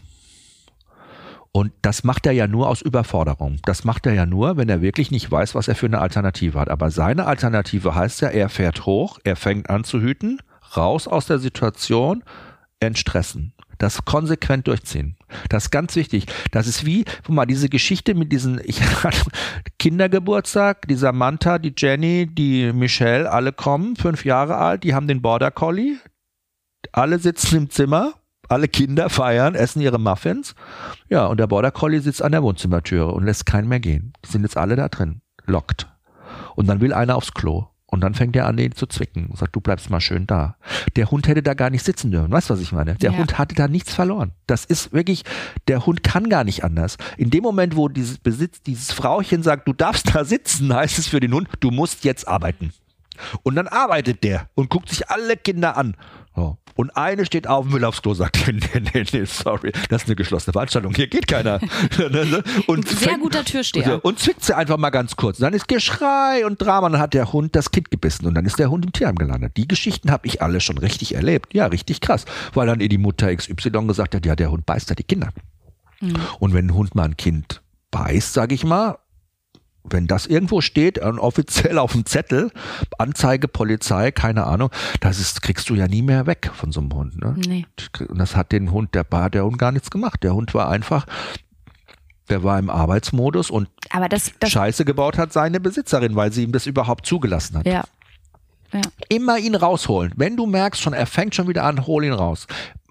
[1.52, 3.58] Und das macht er ja nur aus Überforderung.
[3.66, 6.60] Das macht er ja nur, wenn er wirklich nicht weiß, was er für eine Alternative
[6.60, 6.70] hat.
[6.70, 10.39] Aber seine Alternative heißt ja, er fährt hoch, er fängt an zu hüten,
[10.78, 12.24] raus aus der Situation,
[12.80, 13.54] entstressen.
[13.80, 15.16] Das konsequent durchziehen.
[15.47, 16.26] Das ist ganz wichtig.
[16.52, 18.82] Das ist wie, guck mal, diese Geschichte mit diesen ich,
[19.80, 25.22] Kindergeburtstag, die Samantha, die Jenny, die Michelle, alle kommen, fünf Jahre alt, die haben den
[25.22, 25.97] Border Collie.
[26.91, 28.14] Alle sitzen im Zimmer,
[28.50, 30.56] Alle Kinder feiern, essen ihre Muffins.
[31.08, 34.14] Ja, und der Border Collie sitzt an der Wohnzimmertüre und lässt keinen mehr gehen.
[34.26, 35.88] Die sind jetzt alle da drin, lockt.
[36.56, 37.68] Und dann will einer aufs Klo.
[37.91, 40.58] Und dann fängt er an, den zu zwicken und sagt, du bleibst mal schön da.
[40.95, 42.32] Der Hund hätte da gar nicht sitzen dürfen.
[42.32, 42.93] Weißt du, was ich meine?
[42.95, 43.18] Der Ja.
[43.18, 44.32] Hund hatte da nichts verloren.
[44.45, 45.24] Das ist wirklich,
[45.68, 46.97] der Hund kann gar nicht anders.
[47.18, 51.08] In dem Moment, wo dieses Besitz, dieses Frauchen sagt, du darfst da sitzen, heißt es
[51.08, 52.74] für den Hund, du musst jetzt arbeiten.
[53.41, 55.95] Und dann arbeitet der und guckt sich alle Kinder an.
[56.40, 56.58] So.
[56.76, 58.60] Und eine steht auf und will aufs Klo, sagt, nee,
[58.94, 61.60] nee, nee, sorry, das ist eine geschlossene Veranstaltung, hier geht keiner.
[62.68, 64.04] und Sehr fängt- guter Türsteher.
[64.06, 65.40] und zwickt sie einfach mal ganz kurz.
[65.40, 68.60] Dann ist Geschrei und Drama, dann hat der Hund das Kind gebissen und dann ist
[68.60, 69.58] der Hund im Tierheim gelandet.
[69.58, 71.54] Die Geschichten habe ich alle schon richtig erlebt.
[71.54, 72.24] Ja, richtig krass.
[72.54, 75.30] Weil dann eh die Mutter XY gesagt hat, ja, der Hund beißt ja die Kinder.
[76.40, 77.62] Und wenn ein Hund mal ein Kind
[77.92, 78.98] beißt, sage ich mal,
[79.84, 82.51] wenn das irgendwo steht, äh, offiziell auf dem Zettel,
[82.97, 84.69] Anzeige, Polizei, keine Ahnung,
[84.99, 87.19] das ist, kriegst du ja nie mehr weg von so einem Hund.
[87.21, 87.36] Ne?
[87.47, 87.65] Nee.
[88.07, 90.23] Und das hat den Hund, der hat der Hund gar nichts gemacht.
[90.23, 91.05] Der Hund war einfach,
[92.30, 96.43] der war im Arbeitsmodus und Aber das, das Scheiße gebaut hat seine Besitzerin, weil sie
[96.43, 97.65] ihm das überhaupt zugelassen hat.
[97.65, 97.84] ja.
[98.71, 98.82] Ja.
[99.09, 100.13] Immer ihn rausholen.
[100.15, 102.45] Wenn du merkst schon, er fängt schon wieder an, hol ihn raus.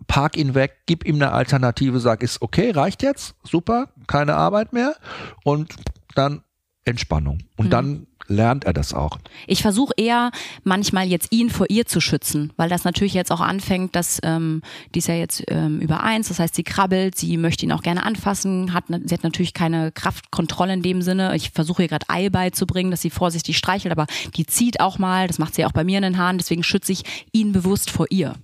[0.09, 4.73] Park ihn weg, gib ihm eine Alternative, sag, ist okay, reicht jetzt, super, keine Arbeit
[4.73, 4.97] mehr
[5.45, 5.73] und
[6.17, 6.43] dann
[6.89, 7.39] Entspannung.
[7.57, 7.71] Und Mhm.
[7.71, 9.19] dann lernt er das auch.
[9.47, 10.31] Ich versuche eher
[10.63, 14.61] manchmal jetzt ihn vor ihr zu schützen, weil das natürlich jetzt auch anfängt, dass ähm,
[14.95, 17.81] die ist ja jetzt ähm, über eins, das heißt, sie krabbelt, sie möchte ihn auch
[17.83, 21.35] gerne anfassen, hat ne- sie hat natürlich keine Kraftkontrolle in dem Sinne.
[21.37, 25.27] Ich versuche ihr gerade Ei beizubringen, dass sie vorsichtig streichelt, aber die zieht auch mal,
[25.27, 28.07] das macht sie auch bei mir in den Haaren, deswegen schütze ich ihn bewusst vor
[28.11, 28.35] ihr.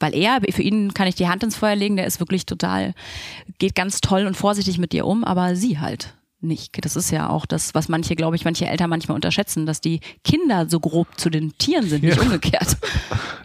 [0.00, 2.92] Weil er, für ihn kann ich die Hand ins Feuer legen, der ist wirklich total,
[3.58, 6.14] geht ganz toll und vorsichtig mit ihr um, aber sie halt
[6.44, 6.84] nicht.
[6.84, 10.00] Das ist ja auch das, was manche, glaube ich, manche Eltern manchmal unterschätzen, dass die
[10.22, 12.22] Kinder so grob zu den Tieren sind, nicht Ja.
[12.22, 12.76] umgekehrt.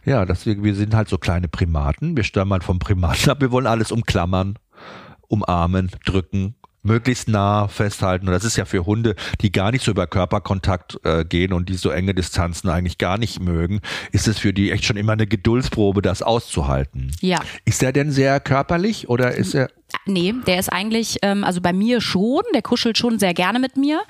[0.05, 2.15] Ja, deswegen, wir sind halt so kleine Primaten.
[2.17, 3.41] Wir stammen halt vom Primaten ab.
[3.41, 4.57] Wir wollen alles umklammern,
[5.27, 8.27] umarmen, drücken, möglichst nah festhalten.
[8.27, 11.69] Und das ist ja für Hunde, die gar nicht so über Körperkontakt äh, gehen und
[11.69, 13.81] die so enge Distanzen eigentlich gar nicht mögen,
[14.11, 17.11] ist es für die echt schon immer eine Geduldsprobe, das auszuhalten.
[17.19, 17.39] Ja.
[17.65, 19.69] Ist er denn sehr körperlich oder ist er
[20.05, 23.77] Nee, der ist eigentlich, ähm, also bei mir schon, der kuschelt schon sehr gerne mit
[23.77, 24.01] mir.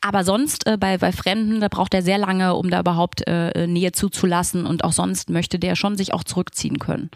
[0.00, 3.66] Aber sonst äh, bei, bei Fremden, da braucht er sehr lange, um da überhaupt äh,
[3.66, 4.66] Nähe zuzulassen.
[4.66, 7.10] Und auch sonst möchte der schon sich auch zurückziehen können.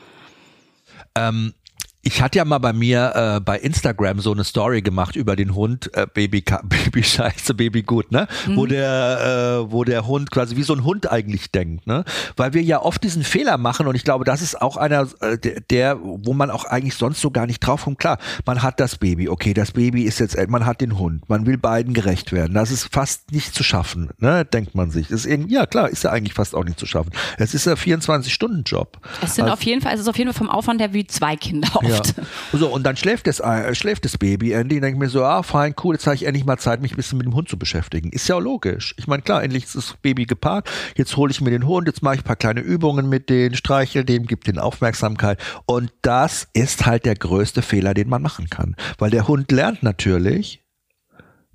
[1.14, 1.54] Ähm,
[2.02, 5.54] ich hatte ja mal bei mir äh, bei Instagram so eine Story gemacht über den
[5.54, 8.26] Hund äh, Baby Baby Scheiße Baby gut ne?
[8.46, 12.04] Wo der äh, wo der Hund quasi wie so ein Hund eigentlich denkt ne?
[12.36, 15.38] Weil wir ja oft diesen Fehler machen und ich glaube das ist auch einer äh,
[15.70, 17.98] der, wo man auch eigentlich sonst so gar nicht drauf kommt.
[17.98, 21.28] Klar man hat das Baby okay das Baby ist jetzt äh, man hat den Hund
[21.28, 22.54] man will beiden gerecht werden.
[22.54, 24.46] Das ist fast nicht zu schaffen ne?
[24.46, 25.08] Denkt man sich.
[25.08, 27.10] Das ist irgendwie ja klar ist ja eigentlich fast auch nicht zu schaffen.
[27.36, 28.98] Es ist ein 24 Stunden Job.
[29.22, 31.36] Es sind auf jeden Fall, es ist auf jeden Fall vom Aufwand her wie zwei
[31.36, 32.02] Kinder ja.
[32.52, 34.80] So, und dann schläft das, äh, schläft das Baby endlich.
[34.80, 36.96] Denke ich mir so, ah, fein, cool, jetzt habe ich endlich mal Zeit, mich ein
[36.96, 38.10] bisschen mit dem Hund zu beschäftigen.
[38.10, 38.94] Ist ja auch logisch.
[38.98, 40.70] Ich meine, klar, endlich ist das Baby geparkt.
[40.96, 43.54] Jetzt hole ich mir den Hund, jetzt mache ich ein paar kleine Übungen mit denen,
[43.54, 45.38] streichel dem, gib den Aufmerksamkeit.
[45.66, 48.76] Und das ist halt der größte Fehler, den man machen kann.
[48.98, 50.64] Weil der Hund lernt natürlich,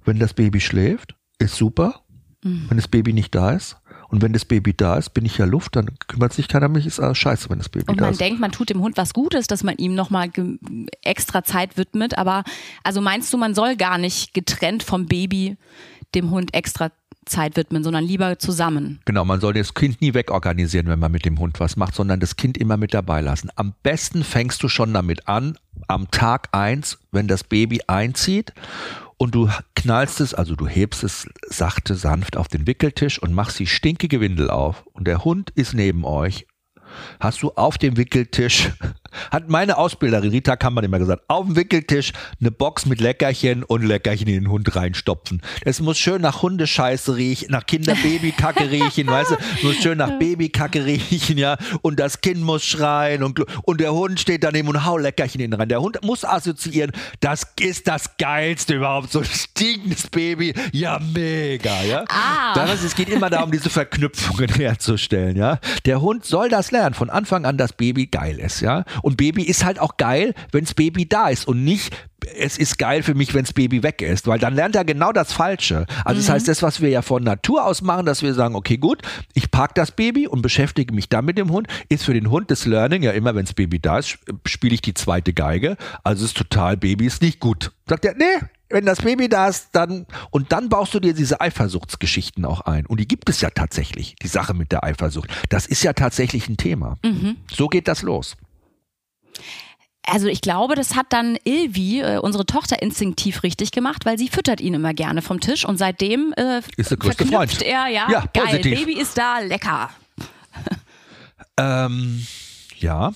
[0.03, 2.01] wenn das Baby schläft, ist super.
[2.69, 3.77] Wenn das Baby nicht da ist.
[4.09, 6.73] Und wenn das Baby da ist, bin ich ja Luft, dann kümmert sich keiner um
[6.73, 8.21] mich, ist alles scheiße, wenn das Baby Und da man ist.
[8.21, 10.29] denkt, man tut dem Hund was Gutes, dass man ihm nochmal
[11.01, 12.17] extra Zeit widmet.
[12.17, 12.43] Aber
[12.83, 15.57] also meinst du, man soll gar nicht getrennt vom Baby
[16.13, 16.91] dem Hund extra
[17.25, 18.99] Zeit widmen, sondern lieber zusammen?
[19.05, 22.19] Genau, man soll das Kind nie wegorganisieren, wenn man mit dem Hund was macht, sondern
[22.19, 23.49] das Kind immer mit dabei lassen.
[23.55, 28.53] Am besten fängst du schon damit an, am Tag eins, wenn das Baby einzieht
[29.17, 33.59] und du knallst es, also du hebst es sachte, sanft auf den Wickeltisch und machst
[33.59, 36.47] die stinkige Windel auf und der Hund ist neben euch.
[37.19, 38.69] Hast du auf dem Wickeltisch,
[39.31, 43.83] hat meine Ausbilderin Rita Kammermann immer gesagt, auf dem Wickeltisch eine Box mit Leckerchen und
[43.83, 45.41] Leckerchen in den Hund reinstopfen.
[45.63, 50.19] Es muss schön nach Hundescheiße riechen, nach Kinderbabykacke riechen, weißt du, es muss schön nach
[50.19, 54.85] Babykacke riechen, ja, und das Kind muss schreien und, und der Hund steht daneben und
[54.85, 55.69] hau Leckerchen in den rein.
[55.69, 61.83] Der Hund muss assoziieren, das ist das Geilste überhaupt, so ein stinkendes Baby, ja, mega,
[61.83, 62.05] ja.
[62.09, 62.53] Ah.
[62.53, 65.59] Das, es geht immer darum, diese Verknüpfungen herzustellen, ja.
[65.85, 68.83] Der Hund soll das lernen, von Anfang an, dass Baby geil ist, ja.
[69.01, 71.95] Und Baby ist halt auch geil, wenns Baby da ist und nicht,
[72.37, 75.33] es ist geil für mich, wenns Baby weg ist, weil dann lernt er genau das
[75.33, 75.85] Falsche.
[76.03, 78.77] Also das heißt, das, was wir ja von Natur aus machen, dass wir sagen, okay,
[78.77, 79.01] gut,
[79.33, 82.51] ich park das Baby und beschäftige mich dann mit dem Hund, ist für den Hund
[82.51, 85.77] das Learning ja immer, wenns Baby da ist, spiele ich die zweite Geige.
[86.03, 87.71] Also ist total, Baby ist nicht gut.
[87.87, 91.39] Sagt er, nee, wenn das Baby da ist, dann und dann baust du dir diese
[91.39, 92.85] Eifersuchtsgeschichten auch ein.
[92.85, 95.29] Und die gibt es ja tatsächlich, die Sache mit der Eifersucht.
[95.47, 96.97] Das ist ja tatsächlich ein Thema.
[97.49, 98.35] So geht das los.
[100.05, 104.27] Also ich glaube, das hat dann Ilvi, äh, unsere Tochter, instinktiv richtig gemacht, weil sie
[104.27, 107.61] füttert ihn immer gerne vom Tisch und seitdem äh, ist der größte Freund.
[107.61, 108.79] er, ja, Ja, geil, positiv.
[108.79, 109.89] Baby ist da, lecker.
[111.57, 112.27] Ähm,
[112.77, 113.13] ja.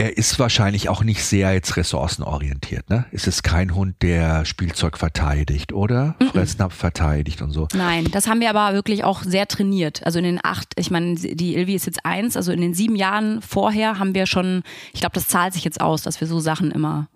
[0.00, 3.06] Er ist wahrscheinlich auch nicht sehr jetzt ressourcenorientiert, ne?
[3.10, 6.14] Es ist kein Hund, der Spielzeug verteidigt, oder?
[6.30, 7.66] Fressnapf verteidigt und so.
[7.74, 10.06] Nein, das haben wir aber wirklich auch sehr trainiert.
[10.06, 12.94] Also in den acht, ich meine, die Ilvi ist jetzt eins, also in den sieben
[12.94, 16.38] Jahren vorher haben wir schon, ich glaube, das zahlt sich jetzt aus, dass wir so
[16.38, 17.08] Sachen immer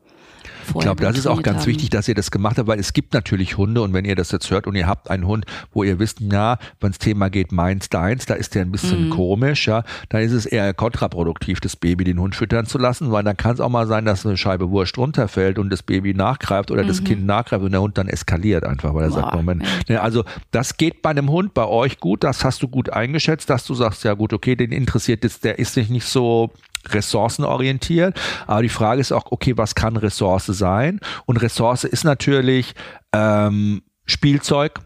[0.64, 1.66] Ich vorher glaube, das ist auch ganz haben.
[1.66, 4.30] wichtig, dass ihr das gemacht habt, weil es gibt natürlich Hunde und wenn ihr das
[4.30, 7.52] jetzt hört und ihr habt einen Hund, wo ihr wisst, ja, wenn es Thema geht,
[7.52, 9.10] meins, deins, da ist der ein bisschen Mhm.
[9.10, 13.24] komisch, ja, dann ist es eher kontraproduktiv, das Baby den Hund füttern zu lassen, weil
[13.24, 16.70] dann kann es auch mal sein, dass eine Scheibe Wurst runterfällt und das Baby nachgreift
[16.70, 19.30] oder das Kind nachgreift und der Hund dann eskaliert einfach, weil er sagt, Mhm.
[19.30, 19.94] Boah, Moment, ja.
[19.96, 23.50] Ne, also das geht bei einem Hund, bei euch gut, das hast du gut eingeschätzt,
[23.50, 26.50] dass du sagst, ja gut, okay, den interessiert jetzt, der ist nicht so
[26.88, 31.00] ressourcenorientiert, aber die Frage ist auch, okay, was kann Ressource sein?
[31.26, 32.74] Und Ressource ist natürlich
[33.12, 34.80] ähm, Spielzeug,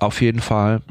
[0.00, 0.82] auf jeden Fall.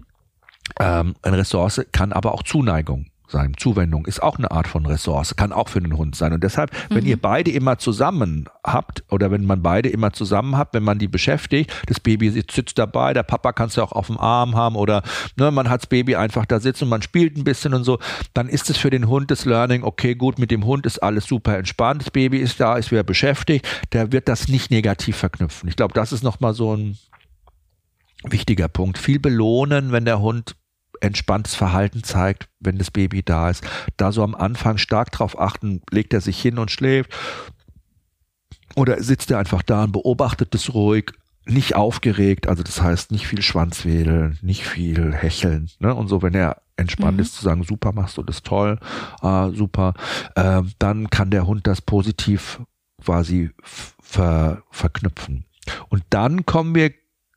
[0.80, 3.54] Ähm, eine Ressource kann aber auch Zuneigung sein.
[3.58, 6.34] Zuwendung ist auch eine Art von Ressource, kann auch für den Hund sein.
[6.34, 10.74] Und deshalb, wenn ihr beide immer zusammen habt oder wenn man beide immer zusammen habt,
[10.74, 14.08] wenn man die beschäftigt, das Baby sitzt sitzt dabei, der Papa kannst du auch auf
[14.08, 15.04] dem Arm haben oder
[15.38, 18.00] ne, man hat das Baby einfach da sitzen und man spielt ein bisschen und so,
[18.34, 21.26] dann ist es für den Hund das Learning, okay, gut, mit dem Hund ist alles
[21.26, 25.70] super entspannt, das Baby ist da, ist wieder beschäftigt, der wird das nicht negativ verknüpfen.
[25.70, 26.98] Ich glaube, das ist nochmal so ein
[28.24, 28.98] wichtiger Punkt.
[28.98, 30.56] Viel belohnen, wenn der Hund
[31.02, 33.64] entspanntes Verhalten zeigt, wenn das Baby da ist.
[33.98, 37.12] Da so am Anfang stark drauf achten, legt er sich hin und schläft
[38.76, 41.12] oder sitzt er einfach da und beobachtet es ruhig,
[41.46, 45.94] nicht aufgeregt, also das heißt nicht viel Schwanzwedeln, nicht viel Hecheln ne?
[45.94, 48.80] und so, wenn er entspannt ist, zu sagen, super, machst du das toll,
[49.22, 49.94] äh, super,
[50.36, 52.62] äh, dann kann der Hund das positiv
[53.04, 55.46] quasi ver verknüpfen.
[55.90, 56.92] Und dann kommen wir,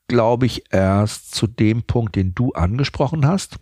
[0.09, 3.59] glaube ich, erst zu dem Punkt, den du angesprochen hast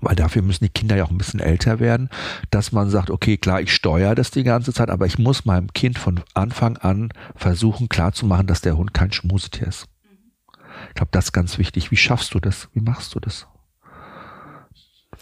[0.00, 2.08] weil dafür müssen die Kinder ja auch ein bisschen älter werden,
[2.50, 5.72] dass man sagt, okay, klar, ich steuere das die ganze Zeit, aber ich muss meinem
[5.72, 9.86] Kind von Anfang an versuchen klarzumachen, dass der Hund kein Schmusetier ist.
[10.88, 11.90] Ich glaube, das ist ganz wichtig.
[11.90, 12.68] Wie schaffst du das?
[12.72, 13.46] Wie machst du das?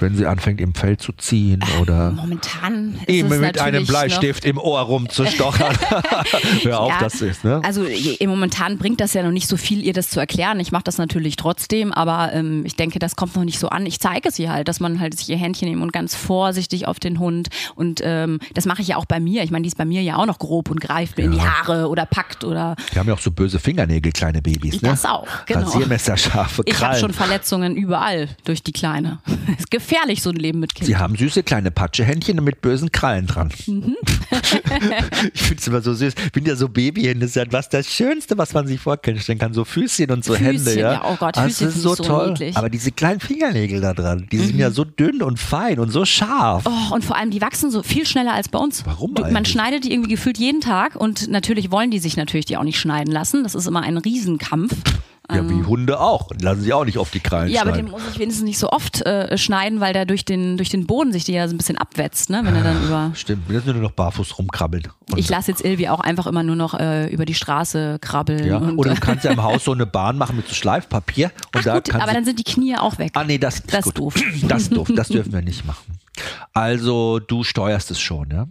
[0.00, 3.88] Wenn sie anfängt, im Fell zu ziehen oder Momentan ist ihm es mit einem natürlich
[3.88, 5.76] Bleistift im Ohr rumzustochern.
[6.62, 7.60] Hör auf, Ja, das ist, ne?
[7.64, 7.84] Also
[8.24, 10.60] Momentan bringt das ja noch nicht so viel, ihr das zu erklären.
[10.60, 13.86] Ich mache das natürlich trotzdem, aber ähm, ich denke, das kommt noch nicht so an.
[13.86, 16.86] Ich zeige es ihr halt, dass man halt sich ihr Händchen nimmt und ganz vorsichtig
[16.86, 17.48] auf den Hund.
[17.74, 19.42] Und ähm, das mache ich ja auch bei mir.
[19.42, 21.40] Ich meine, die ist bei mir ja auch noch grob und greift mir in die
[21.40, 24.90] Haare oder packt oder Die haben ja auch so böse Fingernägel, kleine Babys, ne?
[24.90, 25.60] Das auch, genau.
[25.62, 27.00] Rasiermesserscharfe ich habe Krallen.
[27.00, 29.18] schon Verletzungen überall durch die Kleine.
[29.58, 30.86] ist gefährlich, so ein Leben mit Kind.
[30.86, 33.50] Sie haben süße kleine Patschehändchen mit bösen Krallen dran.
[33.66, 33.96] Mhm.
[35.34, 36.14] ich finde es immer so süß.
[36.14, 39.38] Ich finde ja so Babyhände das ist ja was das Schönste, was man sich vorstellen
[39.38, 39.52] kann.
[39.54, 40.92] So Füßchen und so Füßchen, Hände, ja.
[40.94, 42.28] ja, oh Gott, Ah, Füßchen das ist so so toll.
[42.30, 42.56] niedlich.
[42.56, 46.04] Aber diese kleinen Fingernägel da dran, die sind ja so dünn und fein und so
[46.04, 46.64] scharf.
[46.66, 48.84] Oh, und vor allem, die wachsen so viel schneller als bei uns.
[48.86, 52.46] Warum Du, man schneidet die irgendwie gefühlt jeden Tag und natürlich wollen die sich natürlich
[52.46, 53.42] die auch nicht schneiden lassen.
[53.42, 54.74] Das ist immer ein Riesenkampf.
[55.30, 56.30] Ja, wie Hunde auch.
[56.40, 58.70] Lassen sie auch nicht auf die Krallen Ja, aber den muss ich wenigstens nicht so
[58.70, 61.58] oft äh, schneiden, weil der durch den, durch den Boden sich die ja so ein
[61.58, 62.40] bisschen abwetzt, ne?
[62.44, 63.10] wenn er dann über.
[63.14, 64.88] Stimmt, müssen nur noch barfuß rumkrabbeln.
[65.16, 68.46] Ich lasse jetzt Ilvi auch einfach immer nur noch äh, über die Straße krabbeln.
[68.46, 68.56] ja.
[68.56, 71.26] und, Oder du kannst ja im Haus so eine Bahn machen mit so Schleifpapier.
[71.26, 73.10] Und Ach da gut, aber dann sind die Knie auch weg.
[73.14, 74.14] Ah nee, das, Das ist doof.
[74.48, 74.88] Das ist doof.
[74.94, 75.98] Das dürfen wir nicht machen.
[76.54, 78.46] Also du steuerst es schon, ja?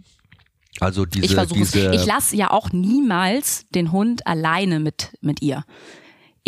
[0.80, 5.64] Also diese, ich versuche Ich lasse ja auch niemals den Hund alleine mit, mit ihr.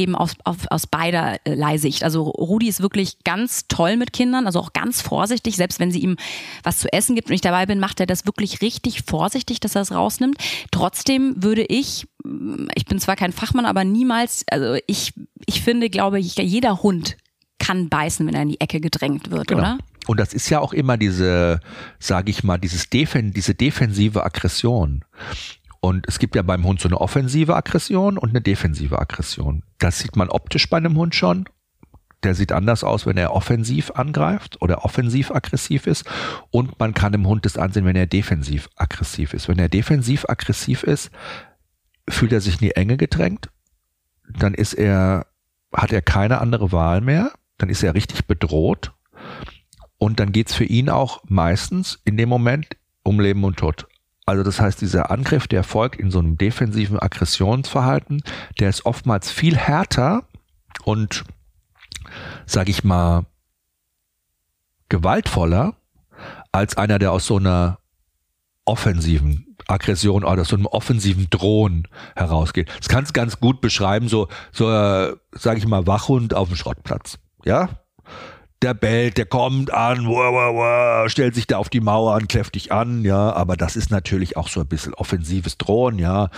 [0.01, 2.05] Eben aus, auf, aus beiderlei Sicht.
[2.05, 5.57] Also Rudi ist wirklich ganz toll mit Kindern, also auch ganz vorsichtig.
[5.57, 6.17] Selbst wenn sie ihm
[6.63, 9.75] was zu essen gibt und ich dabei bin, macht er das wirklich richtig vorsichtig, dass
[9.75, 10.39] er es rausnimmt.
[10.71, 12.07] Trotzdem würde ich,
[12.75, 15.13] ich bin zwar kein Fachmann, aber niemals, also ich,
[15.45, 17.19] ich finde, glaube ich, jeder Hund
[17.59, 19.61] kann beißen, wenn er in die Ecke gedrängt wird, Genau.
[19.61, 19.79] oder?
[20.07, 21.61] Und das ist ja auch immer diese,
[21.99, 25.05] sage ich mal, dieses Defen diese defensive Aggression.
[25.81, 29.62] Und es gibt ja beim Hund so eine offensive Aggression und eine defensive Aggression.
[29.78, 31.47] Das sieht man optisch bei einem Hund schon.
[32.22, 36.05] Der sieht anders aus, wenn er offensiv angreift oder offensiv aggressiv ist.
[36.51, 39.49] Und man kann dem Hund das ansehen, wenn er defensiv aggressiv ist.
[39.49, 41.11] Wenn er defensiv aggressiv ist,
[42.09, 43.49] fühlt er sich in die Enge gedrängt.
[44.28, 45.28] Dann ist er,
[45.72, 47.33] hat er keine andere Wahl mehr.
[47.57, 48.93] Dann ist er richtig bedroht.
[49.97, 53.87] Und dann geht's für ihn auch meistens in dem Moment um Leben und Tod.
[54.31, 58.22] Also das heißt, dieser Angriff, der folgt in so einem defensiven Aggressionsverhalten,
[58.61, 60.22] der ist oftmals viel härter
[60.85, 61.24] und,
[62.47, 63.26] sag ich mal,
[64.89, 65.74] gewaltvoller
[66.53, 67.81] als einer, der aus so einer
[68.64, 72.70] offensiven Aggression oder so einem offensiven Drohen herausgeht.
[72.78, 76.57] Das kannst du ganz gut beschreiben, so, so, äh, sag ich mal, Wachhund auf dem
[76.57, 77.18] Schrottplatz.
[77.45, 77.81] Ja?
[78.63, 82.29] Der bellt, der kommt an, wah, wah, wah, stellt sich da auf die Mauer an,
[82.29, 86.29] kläfft dich an, ja, aber das ist natürlich auch so ein bisschen offensives Drohen, ja.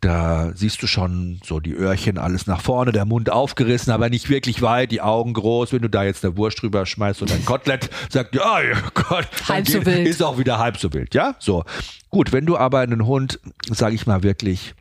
[0.00, 4.28] Da siehst du schon so die Öhrchen alles nach vorne, der Mund aufgerissen, aber nicht
[4.28, 5.72] wirklich weit, die Augen groß.
[5.72, 8.60] Wenn du da jetzt eine Wurst drüber schmeißt und ein Kotelett, sagt, ja,
[8.92, 10.06] Gott, halb so wild.
[10.06, 11.34] ist auch wieder halb so wild, ja.
[11.38, 11.64] So.
[12.10, 14.74] Gut, wenn du aber einen Hund, sage ich mal wirklich,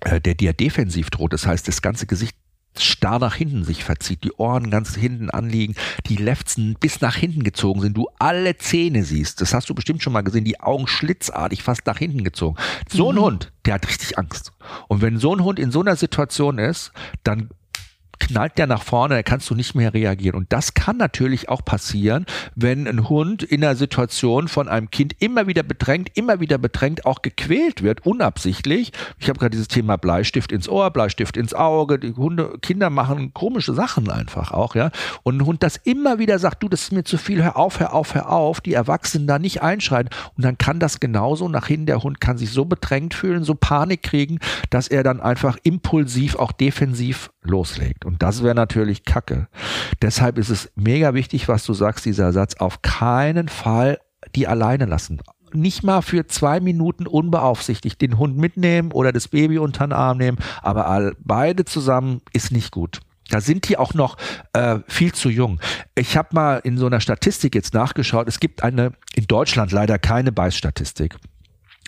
[0.00, 2.34] äh, der dir defensiv droht, das heißt, das ganze Gesicht
[2.82, 5.74] starr nach hinten sich verzieht, die Ohren ganz hinten anliegen,
[6.06, 9.40] die Lefzen bis nach hinten gezogen sind, du alle Zähne siehst.
[9.40, 12.56] Das hast du bestimmt schon mal gesehen, die Augen schlitzartig fast nach hinten gezogen.
[12.88, 13.20] So ein mhm.
[13.20, 14.52] Hund, der hat richtig Angst.
[14.88, 17.50] Und wenn so ein Hund in so einer Situation ist, dann
[18.18, 20.36] knallt der nach vorne, da kannst du nicht mehr reagieren.
[20.36, 25.14] Und das kann natürlich auch passieren, wenn ein Hund in einer Situation von einem Kind
[25.20, 28.92] immer wieder bedrängt, immer wieder bedrängt, auch gequält wird, unabsichtlich.
[29.18, 31.98] Ich habe gerade dieses Thema Bleistift ins Ohr, Bleistift ins Auge.
[31.98, 34.90] Die Hunde, Kinder machen komische Sachen einfach auch, ja.
[35.22, 37.80] Und ein Hund das immer wieder sagt, du, das ist mir zu viel, hör auf,
[37.80, 40.10] hör auf, hör auf, die Erwachsenen da nicht einschreiten.
[40.36, 43.54] Und dann kann das genauso nach hinten, der Hund kann sich so bedrängt fühlen, so
[43.54, 44.38] Panik kriegen,
[44.70, 48.05] dass er dann einfach impulsiv, auch defensiv loslegt.
[48.06, 49.48] Und das wäre natürlich Kacke.
[50.00, 53.98] Deshalb ist es mega wichtig, was du sagst, dieser Satz, auf keinen Fall
[54.36, 55.20] die alleine lassen.
[55.52, 60.18] Nicht mal für zwei Minuten unbeaufsichtigt den Hund mitnehmen oder das Baby unter den Arm
[60.18, 63.00] nehmen, aber all, beide zusammen ist nicht gut.
[63.28, 64.16] Da sind die auch noch
[64.52, 65.58] äh, viel zu jung.
[65.96, 68.28] Ich habe mal in so einer Statistik jetzt nachgeschaut.
[68.28, 71.16] Es gibt eine in Deutschland leider keine Beißstatistik.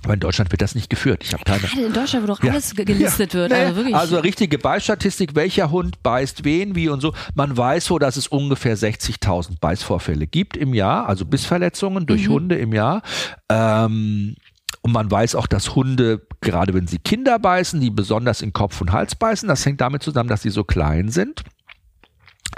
[0.05, 1.25] Aber in Deutschland wird das nicht geführt.
[1.25, 1.61] Ich habe keine.
[1.61, 2.53] Gerade in Deutschland, wo doch ja.
[2.53, 3.41] alles gelistet ja.
[3.41, 3.53] wird.
[3.53, 3.95] Also, wirklich.
[3.97, 7.15] also richtige Beißstatistik, welcher Hund beißt wen, wie und so.
[7.35, 12.33] Man weiß so, dass es ungefähr 60.000 Beißvorfälle gibt im Jahr, also Bissverletzungen durch mhm.
[12.33, 13.03] Hunde im Jahr.
[13.49, 14.37] Ähm,
[14.83, 18.81] und man weiß auch, dass Hunde, gerade wenn sie Kinder beißen, die besonders in Kopf
[18.81, 21.43] und Hals beißen, das hängt damit zusammen, dass sie so klein sind.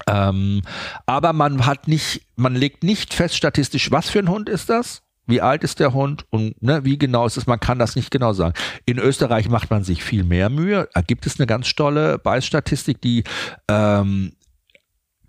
[0.06, 0.62] Ähm,
[1.06, 5.02] aber man hat nicht, man legt nicht fest statistisch, was für ein Hund ist das?
[5.26, 7.46] Wie alt ist der Hund und ne, wie genau ist es?
[7.46, 8.54] Man kann das nicht genau sagen.
[8.84, 10.88] In Österreich macht man sich viel mehr Mühe.
[10.92, 13.24] Da gibt es eine ganz tolle Beißstatistik, die
[13.68, 14.32] ähm,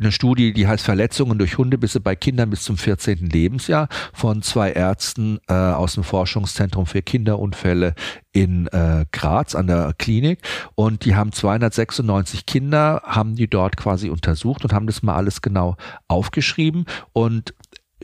[0.02, 3.30] eine Studie, die heißt Verletzungen durch Hundebisse bei Kindern bis zum 14.
[3.30, 7.94] Lebensjahr von zwei Ärzten äh, aus dem Forschungszentrum für Kinderunfälle
[8.34, 10.40] in äh, Graz an der Klinik
[10.76, 15.42] und die haben 296 Kinder, haben die dort quasi untersucht und haben das mal alles
[15.42, 15.76] genau
[16.08, 17.54] aufgeschrieben und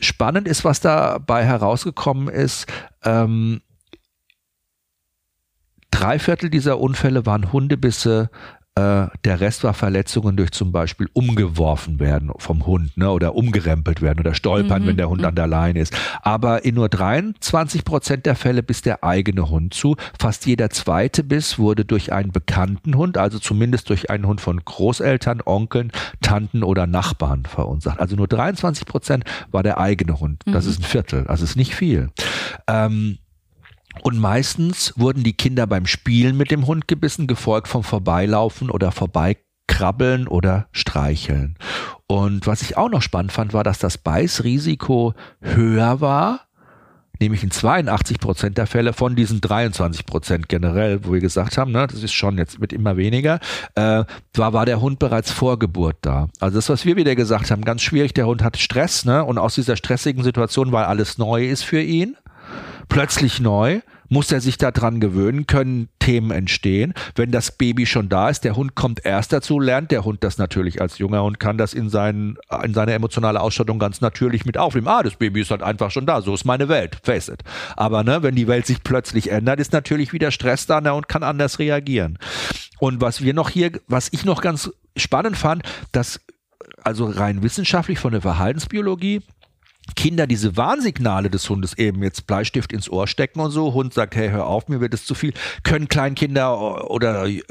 [0.00, 2.66] spannend ist, was dabei herausgekommen ist.
[3.04, 3.60] Ähm,
[5.90, 8.30] drei Viertel dieser Unfälle waren Hundebisse
[9.24, 14.20] der Rest war Verletzungen durch zum Beispiel umgeworfen werden vom Hund ne, oder umgerempelt werden
[14.20, 14.86] oder stolpern, mhm.
[14.86, 15.94] wenn der Hund an der Leine ist.
[16.22, 19.96] Aber in nur 23 Prozent der Fälle biss der eigene Hund zu.
[20.18, 24.64] Fast jeder zweite Biss wurde durch einen bekannten Hund, also zumindest durch einen Hund von
[24.64, 28.00] Großeltern, Onkeln, Tanten oder Nachbarn verursacht.
[28.00, 30.42] Also nur 23 Prozent war der eigene Hund.
[30.46, 30.70] Das mhm.
[30.70, 32.10] ist ein Viertel, also ist nicht viel.
[32.66, 33.18] Ähm,
[34.02, 38.92] und meistens wurden die Kinder beim Spielen mit dem Hund gebissen, gefolgt vom Vorbeilaufen oder
[38.92, 41.56] Vorbeikrabbeln oder Streicheln.
[42.06, 46.48] Und was ich auch noch spannend fand, war, dass das Beißrisiko höher war,
[47.20, 51.72] nämlich in 82 Prozent der Fälle von diesen 23 Prozent generell, wo wir gesagt haben,
[51.72, 53.40] ne, das ist schon jetzt mit immer weniger,
[53.74, 56.28] äh, war, war der Hund bereits vor Geburt da.
[56.40, 59.38] Also das, was wir wieder gesagt haben, ganz schwierig, der Hund hat Stress, ne, und
[59.38, 62.16] aus dieser stressigen Situation, weil alles neu ist für ihn,
[62.88, 66.94] plötzlich neu, muss er sich daran gewöhnen, können Themen entstehen.
[67.14, 70.38] Wenn das Baby schon da ist, der Hund kommt erst dazu, lernt der Hund das
[70.38, 74.56] natürlich als junger Hund, kann das in, seinen, in seine emotionale Ausstattung ganz natürlich mit
[74.56, 74.88] aufnehmen.
[74.88, 77.42] Ah, das Baby ist halt einfach schon da, so ist meine Welt, face it.
[77.76, 81.22] Aber ne, wenn die Welt sich plötzlich ändert, ist natürlich wieder Stress da und kann
[81.22, 82.18] anders reagieren.
[82.78, 85.62] Und was wir noch hier, was ich noch ganz spannend fand,
[85.92, 86.20] dass
[86.82, 89.22] also rein wissenschaftlich von der Verhaltensbiologie,
[89.96, 94.16] Kinder diese Warnsignale des Hundes eben jetzt Bleistift ins Ohr stecken und so, Hund sagt,
[94.16, 95.32] hey, hör auf, mir wird es zu viel,
[95.62, 97.42] können Kleinkinder oder äh,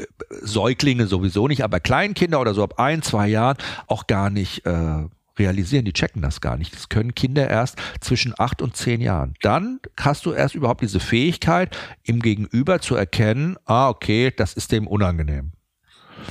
[0.41, 3.57] Säuglinge sowieso nicht, aber Kleinkinder oder so ab ein, zwei Jahren
[3.87, 5.05] auch gar nicht äh,
[5.39, 6.73] realisieren, die checken das gar nicht.
[6.73, 9.33] Das können Kinder erst zwischen acht und zehn Jahren.
[9.41, 14.71] Dann hast du erst überhaupt diese Fähigkeit, im Gegenüber zu erkennen, ah, okay, das ist
[14.71, 15.51] dem unangenehm.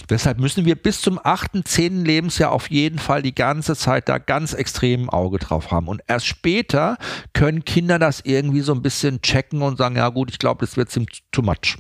[0.09, 4.19] Deshalb müssen wir bis zum achten, zehnten Lebensjahr auf jeden Fall die ganze Zeit da
[4.19, 5.89] ganz extrem ein Auge drauf haben.
[5.89, 6.99] Und erst später
[7.33, 10.77] können Kinder das irgendwie so ein bisschen checken und sagen, ja gut, ich glaube, das
[10.77, 10.93] wird
[11.33, 11.79] too much.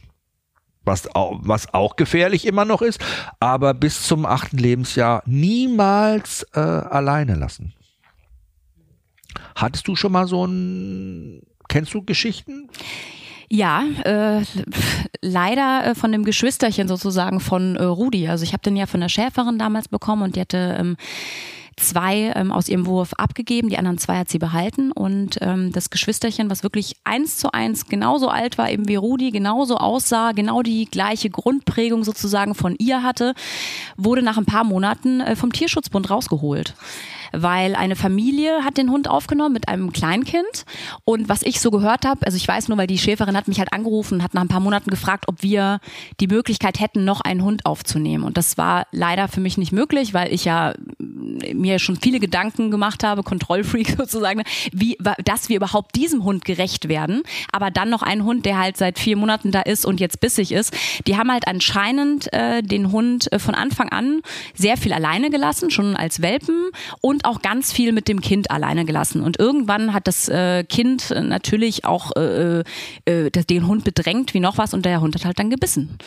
[0.84, 3.00] Was auch, was auch gefährlich immer noch ist,
[3.40, 7.74] aber bis zum achten Lebensjahr niemals äh, alleine lassen.
[9.56, 12.68] Hattest du schon mal so ein Kennst du Geschichten?
[12.70, 13.25] Ja,
[14.04, 14.42] äh,
[15.20, 18.28] leider äh, von dem Geschwisterchen sozusagen von äh, Rudi.
[18.28, 20.96] Also ich habe den ja von der Schäferin damals bekommen und die hatte ähm,
[21.76, 24.92] zwei ähm, aus ihrem Wurf abgegeben, die anderen zwei hat sie behalten.
[24.92, 29.30] Und ähm, das Geschwisterchen, was wirklich eins zu eins genauso alt war eben wie Rudi,
[29.30, 33.34] genauso aussah, genau die gleiche Grundprägung sozusagen von ihr hatte,
[33.96, 36.74] wurde nach ein paar Monaten äh, vom Tierschutzbund rausgeholt
[37.36, 40.64] weil eine Familie hat den Hund aufgenommen mit einem Kleinkind.
[41.04, 43.58] Und was ich so gehört habe, also ich weiß nur, weil die Schäferin hat mich
[43.58, 45.80] halt angerufen hat nach ein paar Monaten gefragt, ob wir
[46.20, 48.24] die Möglichkeit hätten, noch einen Hund aufzunehmen.
[48.24, 52.70] Und das war leider für mich nicht möglich, weil ich ja mir schon viele Gedanken
[52.70, 57.22] gemacht habe, Kontrollfreak sozusagen, wie, dass wir überhaupt diesem Hund gerecht werden.
[57.52, 60.52] Aber dann noch ein Hund, der halt seit vier Monaten da ist und jetzt bissig
[60.52, 60.74] ist.
[61.06, 64.22] Die haben halt anscheinend äh, den Hund äh, von Anfang an
[64.54, 66.70] sehr viel alleine gelassen, schon als Welpen
[67.00, 69.20] und auch ganz viel mit dem Kind alleine gelassen.
[69.20, 72.60] Und irgendwann hat das äh, Kind natürlich auch äh,
[73.04, 75.98] äh, den Hund bedrängt wie noch was und der Hund hat halt dann gebissen.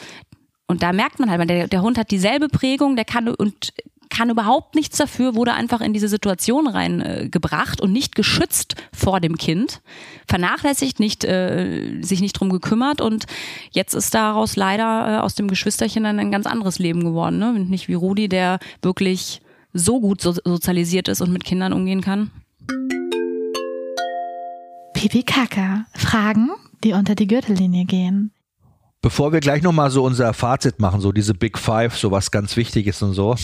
[0.68, 3.74] Und da merkt man halt, der, der Hund hat dieselbe Prägung, der kann und
[4.10, 9.20] kann überhaupt nichts dafür, wurde einfach in diese Situation reingebracht äh, und nicht geschützt vor
[9.20, 9.82] dem Kind,
[10.28, 13.26] vernachlässigt, nicht äh, sich nicht drum gekümmert und
[13.72, 17.54] jetzt ist daraus leider äh, aus dem Geschwisterchen dann ein ganz anderes Leben geworden, ne?
[17.54, 19.42] Nicht wie Rudi, der wirklich
[19.74, 22.32] so gut so sozialisiert ist und mit Kindern umgehen kann.
[24.94, 25.86] Pipi Kaka.
[25.94, 26.50] Fragen,
[26.84, 28.32] die unter die Gürtellinie gehen.
[29.02, 32.58] Bevor wir gleich nochmal so unser Fazit machen, so diese Big Five, so was ganz
[32.58, 33.38] Wichtiges und so,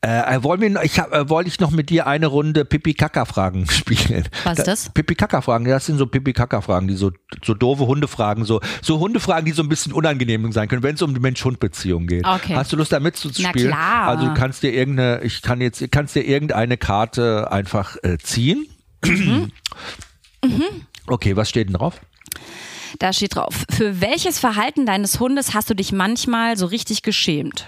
[0.00, 4.28] äh, wollen wir, ich hab, äh, wollte ich noch mit dir eine Runde Pipi-Kaka-Fragen spielen.
[4.44, 4.90] Was ist das?
[4.90, 7.10] Pipi-Kaka-Fragen, das sind so Pipi-Kaka-Fragen, die so,
[7.44, 11.02] so doofe Hundefragen, so, so Hundefragen, die so ein bisschen unangenehm sein können, wenn es
[11.02, 12.24] um die Mensch-Hund-Beziehung geht.
[12.24, 12.54] Okay.
[12.54, 13.52] Hast du Lust da mitzuspielen?
[13.56, 14.08] Na klar.
[14.08, 18.68] Also du kannst dir irgendeine, ich kann jetzt, kannst dir irgendeine Karte einfach äh, ziehen.
[19.04, 19.50] Mhm.
[20.44, 20.62] mhm.
[21.08, 22.00] Okay, was steht denn drauf?
[22.98, 27.66] Da steht drauf, für welches Verhalten deines Hundes hast du dich manchmal so richtig geschämt?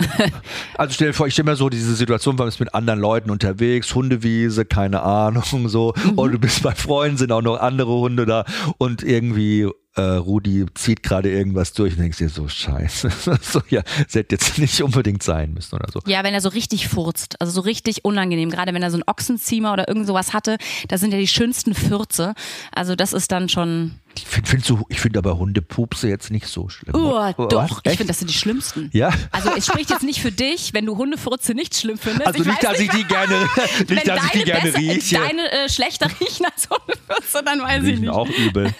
[0.76, 3.00] Also stell dir vor, ich stelle mir so diese Situation, weil du bist mit anderen
[3.00, 6.18] Leuten unterwegs, Hundewiese, keine Ahnung, so, mhm.
[6.18, 8.44] und du bist bei Freunden, sind auch noch andere Hunde da
[8.78, 13.10] und irgendwie äh, Rudi zieht gerade irgendwas durch und denkst dir so, scheiße.
[13.42, 16.00] so, ja, das hätte jetzt nicht unbedingt sein müssen oder so.
[16.06, 19.04] Ja, wenn er so richtig furzt, also so richtig unangenehm, gerade wenn er so einen
[19.06, 20.58] Ochsenziemer oder irgend sowas hatte,
[20.88, 22.34] das sind ja die schönsten Fürze.
[22.72, 26.46] Also das ist dann schon ich finde find so, ich finde aber Hundepupse jetzt nicht
[26.46, 26.94] so schlimm.
[26.94, 27.80] Oh, oh doch.
[27.84, 28.90] Ich finde, das sind die schlimmsten.
[28.92, 29.10] Ja.
[29.30, 32.26] Also es spricht jetzt nicht für dich, wenn du Hundefurze nicht schlimm findest.
[32.26, 33.48] Also ich nicht, dass ich die gerne,
[33.88, 35.18] nicht, dass ich die gerne besser, rieche.
[35.18, 38.10] Deine äh, schlechter riechen als Hundefurze, dann weiß die ich nicht.
[38.10, 38.72] auch übel.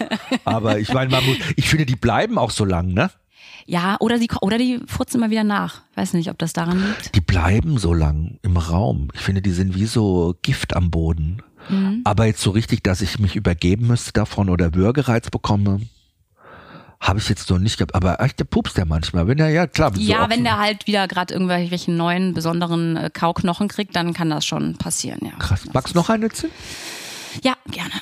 [0.45, 1.17] Aber ich meine,
[1.55, 3.09] ich finde, die bleiben auch so lang, ne?
[3.65, 5.83] Ja, oder die, oder die furzen mal wieder nach.
[5.93, 7.13] Weiß nicht, ob das daran liegt.
[7.15, 9.09] Die bleiben so lang im Raum.
[9.13, 11.43] Ich finde, die sind wie so Gift am Boden.
[11.69, 12.01] Mhm.
[12.03, 15.81] Aber jetzt so richtig, dass ich mich übergeben müsste davon oder Würgereiz bekomme,
[16.99, 17.95] habe ich jetzt noch nicht gehabt.
[17.95, 19.27] Aber echt, der pupst ja manchmal.
[19.27, 19.93] Wenn er, ja klar.
[19.93, 24.29] So ja, wenn der halt wieder gerade irgendwelche neuen, besonderen äh, Kauknochen kriegt, dann kann
[24.29, 25.31] das schon passieren, ja.
[25.39, 25.61] Krass.
[25.73, 26.51] Magst du noch eine ziehen?
[27.43, 27.93] Ja, gerne.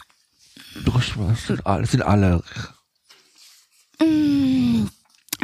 [0.86, 1.82] Das sind alle.
[1.82, 2.44] Das sind alle.
[4.02, 4.88] Mm.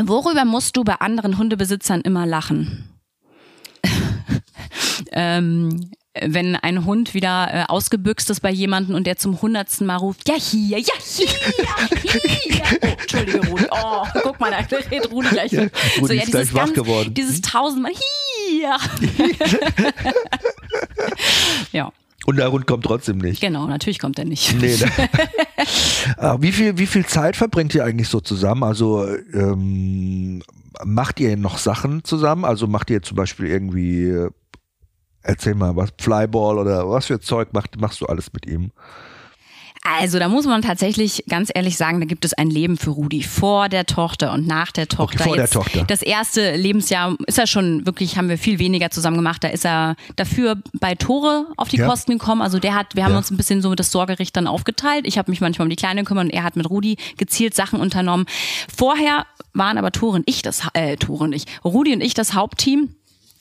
[0.02, 2.90] Worüber musst du bei anderen Hundebesitzern immer lachen?
[5.12, 5.92] ähm,
[6.22, 10.30] wenn ein Hund wieder äh, ausgebüxt ist bei jemandem und der zum hundertsten Mal ruft,
[10.30, 12.62] ja hier, ja hier, hier.
[12.82, 13.66] Oh, Entschuldige, Rudi.
[13.72, 15.52] Oh, guck mal, da redet Rudi gleich.
[15.52, 15.62] Ja,
[15.98, 17.14] Rudi so, ja, dieses, ganz, geworden.
[17.14, 17.94] dieses tausendmal
[18.48, 18.78] hier.
[21.72, 21.92] ja.
[22.26, 23.42] Und der Hund kommt trotzdem nicht.
[23.42, 24.56] Genau, natürlich kommt er nicht.
[24.62, 24.90] Nee, ne?
[26.18, 28.64] Ah, wie, viel, wie viel Zeit verbringt ihr eigentlich so zusammen?
[28.64, 30.44] Also ähm,
[30.86, 32.46] macht ihr noch Sachen zusammen?
[32.46, 34.28] Also macht ihr zum Beispiel irgendwie
[35.24, 38.72] Erzähl mal, was Flyball oder was für Zeug macht, machst du alles mit ihm?
[39.86, 43.22] Also da muss man tatsächlich ganz ehrlich sagen, da gibt es ein Leben für Rudi
[43.22, 45.20] vor der Tochter und nach der Tochter.
[45.20, 45.84] Okay, vor Jetzt der Tochter.
[45.86, 49.44] Das erste Lebensjahr ist er schon wirklich, haben wir viel weniger zusammen gemacht.
[49.44, 51.88] Da ist er dafür bei Tore auf die ja.
[51.88, 52.42] Kosten gekommen.
[52.42, 53.18] Also der hat, wir haben ja.
[53.18, 55.06] uns ein bisschen so das Sorgerecht dann aufgeteilt.
[55.06, 57.82] Ich habe mich manchmal um die Kleine gekümmert und er hat mit Rudi gezielt Sachen
[57.82, 58.26] unternommen.
[58.74, 62.34] Vorher waren aber Tore und ich das, äh, Tore und ich, Rudi und ich das
[62.34, 62.96] Hauptteam.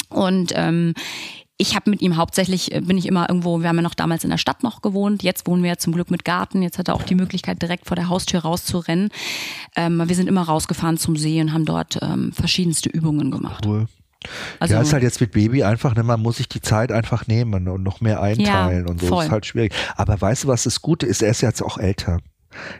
[0.08, 0.94] Und ähm,
[1.58, 4.24] ich habe mit ihm hauptsächlich, äh, bin ich immer irgendwo, wir haben ja noch damals
[4.24, 6.88] in der Stadt noch gewohnt, jetzt wohnen wir ja zum Glück mit Garten, jetzt hat
[6.88, 9.10] er auch die Möglichkeit, direkt vor der Haustür rauszurennen.
[9.76, 13.64] Ähm, wir sind immer rausgefahren zum See und haben dort ähm, verschiedenste Übungen gemacht.
[13.66, 13.86] Cool.
[14.60, 17.26] Also, ja, ist halt jetzt mit Baby einfach, ne, man muss sich die Zeit einfach
[17.26, 19.08] nehmen und noch mehr einteilen ja, und so.
[19.08, 19.24] Voll.
[19.24, 19.74] Ist halt schwierig.
[19.96, 21.22] Aber weißt du, was das Gute ist?
[21.22, 22.18] Er ist jetzt auch älter.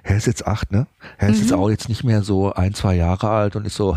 [0.03, 0.87] Er ist jetzt acht, ne?
[1.19, 1.43] Er ist mhm.
[1.43, 3.97] jetzt auch jetzt nicht mehr so ein, zwei Jahre alt und ist so,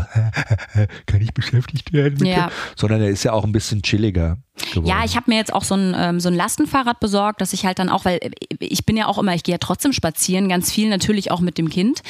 [1.06, 2.48] kann ich beschäftigt werden mit ja.
[2.48, 2.52] dem?
[2.76, 4.38] Sondern er ist ja auch ein bisschen chilliger.
[4.56, 4.86] Geworden.
[4.86, 7.66] Ja, ich habe mir jetzt auch so ein, ähm, so ein Lastenfahrrad besorgt, dass ich
[7.66, 8.30] halt dann auch, weil äh,
[8.60, 11.58] ich bin ja auch immer, ich gehe ja trotzdem spazieren, ganz viel natürlich auch mit
[11.58, 12.02] dem Kind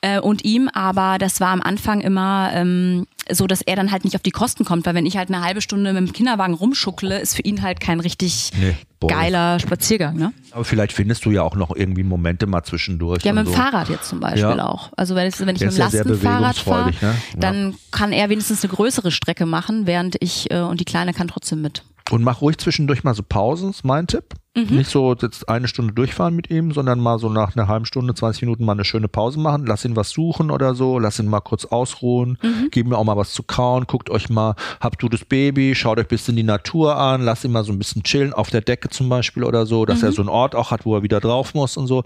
[0.00, 4.04] äh, und ihm, aber das war am Anfang immer ähm, so, dass er dann halt
[4.04, 6.54] nicht auf die Kosten kommt, weil wenn ich halt eine halbe Stunde mit dem Kinderwagen
[6.54, 8.74] rumschuckle, ist für ihn halt kein richtig nee,
[9.06, 10.16] geiler Spaziergang.
[10.16, 10.32] Ne?
[10.50, 13.22] Aber vielleicht findest du ja auch noch irgendwie Momente mal zwischendurch.
[13.24, 13.58] Ja, mit dem so.
[13.58, 14.66] Fahrrad jetzt zum Beispiel ja.
[14.66, 14.90] auch.
[14.96, 16.96] Also wenn ich, wenn ich mit dem ja Lastenfahrrad fahre, ne?
[17.00, 17.14] ja.
[17.36, 21.28] dann kann er wenigstens eine größere Strecke machen, während ich äh, und die Kleine kann
[21.28, 21.84] trotzdem mit.
[22.10, 24.34] Und mach ruhig zwischendurch mal so Pausen, ist mein Tipp.
[24.56, 24.78] Mhm.
[24.78, 28.14] Nicht so jetzt eine Stunde durchfahren mit ihm, sondern mal so nach einer halben Stunde,
[28.14, 29.64] 20 Minuten mal eine schöne Pause machen.
[29.64, 32.68] Lass ihn was suchen oder so, lass ihn mal kurz ausruhen, mhm.
[32.72, 35.98] gib mir auch mal was zu kauen, guckt euch mal, habt du das Baby, schaut
[35.98, 38.60] euch ein bisschen die Natur an, lass ihn mal so ein bisschen chillen, auf der
[38.60, 40.06] Decke zum Beispiel oder so, dass mhm.
[40.06, 42.02] er so einen Ort auch hat, wo er wieder drauf muss und so,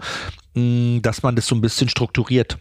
[0.53, 2.59] mm, dass man das so ein bisschen strukturiert.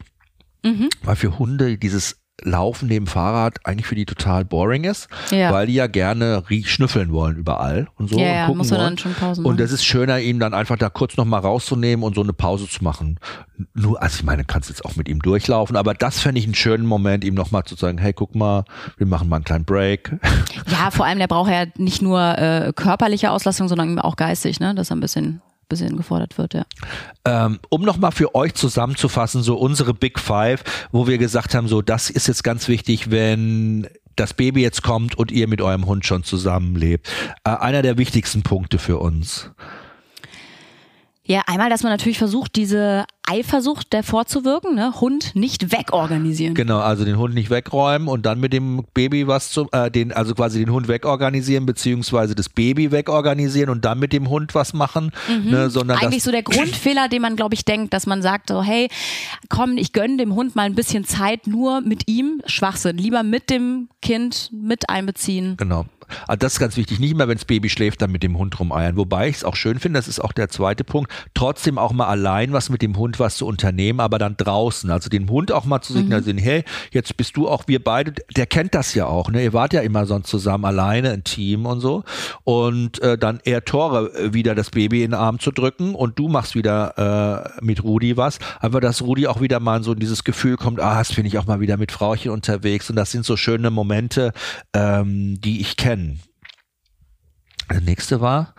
[0.64, 0.88] Mhm.
[1.02, 5.52] Weil für Hunde dieses Laufen neben Fahrrad eigentlich für die total boring ist, ja.
[5.52, 8.18] weil die ja gerne schnüffeln wollen überall und so.
[8.18, 9.52] Ja, ja muss man dann schon Pausen machen.
[9.52, 12.68] Und das ist schöner, ihm dann einfach da kurz nochmal rauszunehmen und so eine Pause
[12.68, 13.20] zu machen.
[13.74, 16.56] Nur, also ich meine, kannst jetzt auch mit ihm durchlaufen, aber das fände ich einen
[16.56, 18.64] schönen Moment, ihm nochmal zu sagen, hey, guck mal,
[18.96, 20.16] wir machen mal einen kleinen Break.
[20.66, 24.74] Ja, vor allem, der braucht ja nicht nur äh, körperliche Auslastung, sondern auch geistig, ne,
[24.74, 26.64] dass er ein bisschen bisschen gefordert wird, ja.
[27.24, 31.82] Ähm, um nochmal für euch zusammenzufassen, so unsere Big Five, wo wir gesagt haben, so
[31.82, 36.06] das ist jetzt ganz wichtig, wenn das Baby jetzt kommt und ihr mit eurem Hund
[36.06, 37.08] schon zusammenlebt.
[37.44, 39.50] Äh, einer der wichtigsten Punkte für uns.
[41.26, 45.00] Ja, einmal, dass man natürlich versucht, diese Eifersucht davor zu wirken, ne?
[45.00, 46.54] Hund nicht wegorganisieren.
[46.54, 50.12] Genau, also den Hund nicht wegräumen und dann mit dem Baby was zu, äh, den,
[50.12, 54.74] also quasi den Hund wegorganisieren, beziehungsweise das Baby wegorganisieren und dann mit dem Hund was
[54.74, 55.12] machen.
[55.26, 55.50] Mhm.
[55.50, 55.70] Ne?
[55.70, 58.90] Sondern Eigentlich so der Grundfehler, den man, glaube ich, denkt, dass man sagt so, hey,
[59.48, 62.42] komm, ich gönne dem Hund mal ein bisschen Zeit nur mit ihm.
[62.44, 62.98] Schwachsinn.
[62.98, 65.56] Lieber mit dem Kind mit einbeziehen.
[65.56, 65.86] Genau.
[66.26, 67.00] Also das ist ganz wichtig.
[67.00, 68.96] Nicht immer, wenn das Baby schläft, dann mit dem Hund rumeiern.
[68.96, 72.06] Wobei ich es auch schön finde, das ist auch der zweite Punkt, trotzdem auch mal
[72.06, 74.90] allein was mit dem Hund was zu unternehmen, aber dann draußen.
[74.90, 76.42] Also den Hund auch mal zu signalisieren, mhm.
[76.42, 79.42] hey, jetzt bist du auch, wir beide, der kennt das ja auch, ne?
[79.42, 82.04] Ihr wart ja immer sonst zusammen, alleine, ein Team und so.
[82.44, 86.18] Und äh, dann eher Tore äh, wieder das Baby in den Arm zu drücken und
[86.18, 88.38] du machst wieder äh, mit Rudi was.
[88.60, 91.38] Aber dass Rudi auch wieder mal so in dieses Gefühl kommt, ah, das finde ich
[91.38, 92.90] auch mal wieder mit Frauchen unterwegs.
[92.90, 94.32] Und das sind so schöne Momente,
[94.72, 96.03] ähm, die ich kenne
[97.70, 98.54] Der nächste war,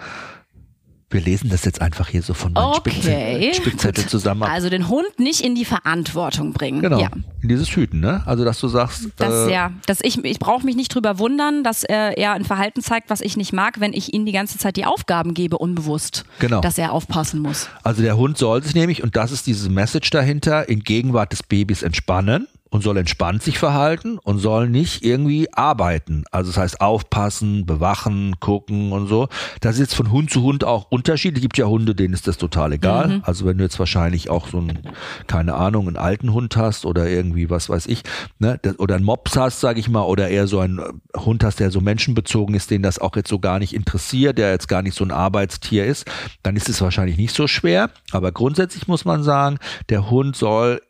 [1.15, 3.53] wir lesen das jetzt einfach hier so von meinem okay.
[3.53, 4.43] Spickzettel zusammen.
[4.55, 6.81] Also den Hund nicht in die Verantwortung bringen.
[6.81, 6.99] Genau.
[6.99, 7.09] Ja.
[7.41, 8.23] In dieses Hüten, ne?
[8.25, 9.09] Also dass du sagst.
[9.17, 12.43] Das, äh, ja, dass ich, ich brauche mich nicht drüber wundern, dass er, er ein
[12.45, 15.57] Verhalten zeigt, was ich nicht mag, wenn ich ihm die ganze Zeit die Aufgaben gebe,
[15.57, 16.25] unbewusst.
[16.39, 16.61] Genau.
[16.61, 17.69] Dass er aufpassen muss.
[17.83, 21.43] Also der Hund soll sich nämlich, und das ist diese Message dahinter, in Gegenwart des
[21.43, 26.25] Babys entspannen und soll entspannt sich verhalten und soll nicht irgendwie arbeiten.
[26.29, 29.29] Also das heißt aufpassen, bewachen, gucken und so.
[29.61, 31.37] Das ist jetzt von Hund zu Hund auch unterschiedlich.
[31.37, 33.07] Es gibt ja Hunde, denen ist das total egal.
[33.07, 33.21] Mhm.
[33.23, 34.81] Also wenn du jetzt wahrscheinlich auch so einen,
[35.27, 38.03] keine Ahnung, einen alten Hund hast oder irgendwie, was weiß ich,
[38.39, 40.81] ne, oder einen Mops hast, sage ich mal, oder eher so einen
[41.15, 44.51] Hund hast, der so menschenbezogen ist, den das auch jetzt so gar nicht interessiert, der
[44.51, 46.05] jetzt gar nicht so ein Arbeitstier ist,
[46.43, 47.89] dann ist es wahrscheinlich nicht so schwer.
[48.11, 50.81] Aber grundsätzlich muss man sagen, der Hund soll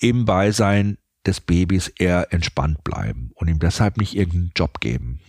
[0.00, 5.20] im Beisein des Babys eher entspannt bleiben und ihm deshalb nicht irgendeinen Job geben.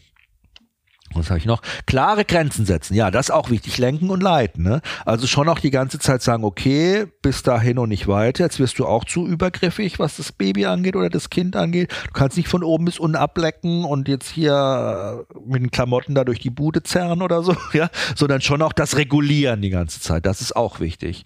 [1.16, 1.62] Was habe ich noch?
[1.86, 2.96] Klare Grenzen setzen.
[2.96, 3.78] Ja, das ist auch wichtig.
[3.78, 4.64] Lenken und leiten.
[4.64, 4.82] Ne?
[5.06, 8.44] Also schon auch die ganze Zeit sagen, okay, bis dahin und nicht weiter.
[8.44, 11.92] Jetzt wirst du auch zu übergriffig, was das Baby angeht oder das Kind angeht.
[12.08, 16.24] Du kannst nicht von oben bis unten ablecken und jetzt hier mit den Klamotten da
[16.24, 20.26] durch die Bude zerren oder so, ja, sondern schon auch das Regulieren die ganze Zeit.
[20.26, 21.24] Das ist auch wichtig.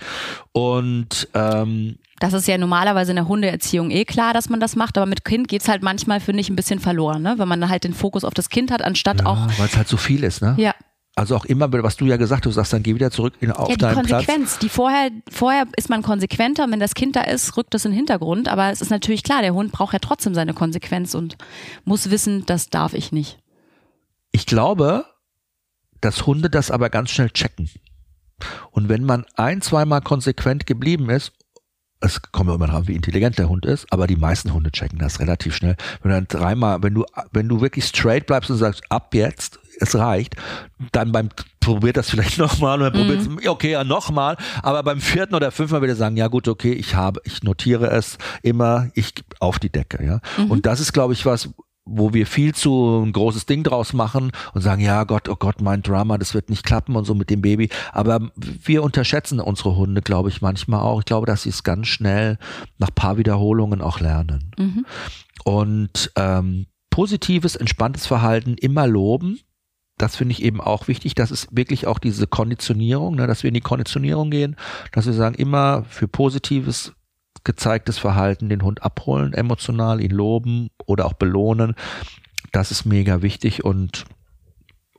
[0.51, 4.97] Und ähm, das ist ja normalerweise in der Hundeerziehung eh klar, dass man das macht,
[4.97, 7.35] aber mit Kind geht's halt manchmal, finde ich, ein bisschen verloren, ne?
[7.37, 9.47] wenn man halt den Fokus auf das Kind hat, anstatt ja, auch.
[9.57, 10.55] Weil es halt so viel ist, ne?
[10.57, 10.73] Ja.
[11.15, 13.51] Also auch immer, was du ja gesagt hast, du sagst, dann geh wieder zurück in,
[13.51, 14.51] auf ja, die deinen Konsequenz.
[14.51, 14.59] Platz.
[14.59, 17.97] Die vorher, vorher ist man konsequenter, wenn das Kind da ist, rückt das in den
[17.97, 18.47] Hintergrund.
[18.47, 21.35] Aber es ist natürlich klar, der Hund braucht ja trotzdem seine Konsequenz und
[21.85, 23.39] muss wissen, das darf ich nicht.
[24.31, 25.05] Ich glaube,
[26.01, 27.67] dass Hunde das aber ganz schnell checken.
[28.69, 31.33] Und wenn man ein, zweimal konsequent geblieben ist
[31.99, 35.19] es kommt immer dran, wie intelligent der Hund ist, aber die meisten Hunde checken das
[35.19, 35.75] relativ schnell.
[36.01, 39.59] Wenn du dann dreimal, wenn du, wenn du wirklich straight bleibst und sagst, ab jetzt,
[39.79, 40.35] es reicht,
[40.91, 41.29] dann beim
[41.59, 43.07] probiert das vielleicht nochmal und dann mhm.
[43.07, 46.47] probiert es, okay, ja, nochmal, aber beim vierten oder fünften Mal wieder sagen, ja gut,
[46.47, 50.19] okay, ich habe, ich notiere es immer, ich auf die Decke, ja.
[50.37, 50.51] Mhm.
[50.51, 51.49] Und das ist, glaube ich, was,
[51.87, 55.61] wo wir viel zu ein großes Ding draus machen und sagen, ja Gott, oh Gott,
[55.61, 57.69] mein Drama, das wird nicht klappen und so mit dem Baby.
[57.91, 60.99] Aber wir unterschätzen unsere Hunde, glaube ich, manchmal auch.
[60.99, 62.37] Ich glaube, dass sie es ganz schnell
[62.77, 64.51] nach paar Wiederholungen auch lernen.
[64.57, 64.85] Mhm.
[65.43, 69.39] Und ähm, positives, entspanntes Verhalten immer loben
[69.97, 73.47] das finde ich eben auch wichtig, dass es wirklich auch diese Konditionierung, ne, dass wir
[73.47, 74.55] in die Konditionierung gehen,
[74.91, 76.93] dass wir sagen, immer für positives
[77.47, 81.75] gezeigtes Verhalten den Hund abholen, emotional ihn loben oder auch belohnen.
[82.51, 84.03] Das ist mega wichtig und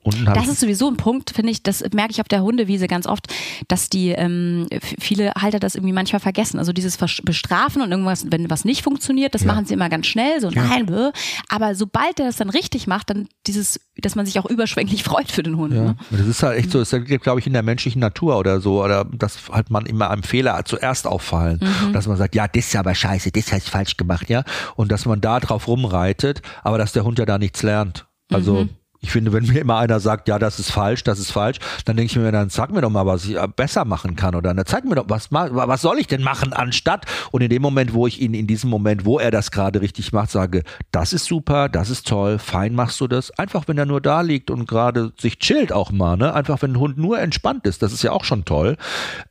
[0.04, 3.26] das ist sowieso ein Punkt, finde ich, das merke ich auf der Hundewiese ganz oft,
[3.68, 6.58] dass die ähm, viele Halter das irgendwie manchmal vergessen.
[6.58, 9.48] Also dieses Bestrafen und irgendwas, wenn was nicht funktioniert, das ja.
[9.48, 10.64] machen sie immer ganz schnell, so ja.
[10.64, 11.10] nein, bäh.
[11.48, 15.30] aber sobald der das dann richtig macht, dann dieses, dass man sich auch überschwänglich freut
[15.30, 15.74] für den Hund.
[15.74, 15.82] Ja.
[15.82, 15.96] Ne?
[16.10, 18.82] Das ist halt echt so, das ist, glaube ich, in der menschlichen Natur oder so,
[18.82, 21.60] oder dass halt man immer einem Fehler zuerst auffallen.
[21.60, 21.92] Mhm.
[21.92, 24.44] Dass man sagt, ja, das ist aber scheiße, das hast falsch gemacht, ja.
[24.76, 28.06] Und dass man da drauf rumreitet, aber dass der Hund ja da nichts lernt.
[28.30, 28.70] Also mhm.
[29.00, 31.96] Ich finde, wenn mir immer einer sagt, ja, das ist falsch, das ist falsch, dann
[31.96, 34.52] denke ich mir, dann sag mir doch mal, was ich äh, besser machen kann oder
[34.52, 37.06] dann zeig mir doch, was, was soll ich denn machen anstatt?
[37.30, 40.12] Und in dem Moment, wo ich ihn in diesem Moment, wo er das gerade richtig
[40.12, 43.30] macht, sage, das ist super, das ist toll, fein machst du das.
[43.38, 46.34] Einfach, wenn er nur da liegt und gerade sich chillt auch mal, ne?
[46.34, 48.76] Einfach, wenn ein Hund nur entspannt ist, das ist ja auch schon toll.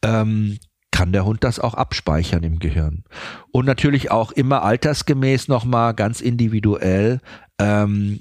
[0.01, 0.59] Ähm,
[0.91, 3.03] kann der Hund das auch abspeichern im Gehirn.
[3.51, 7.19] Und natürlich auch immer altersgemäß nochmal ganz individuell
[7.59, 8.19] ähm,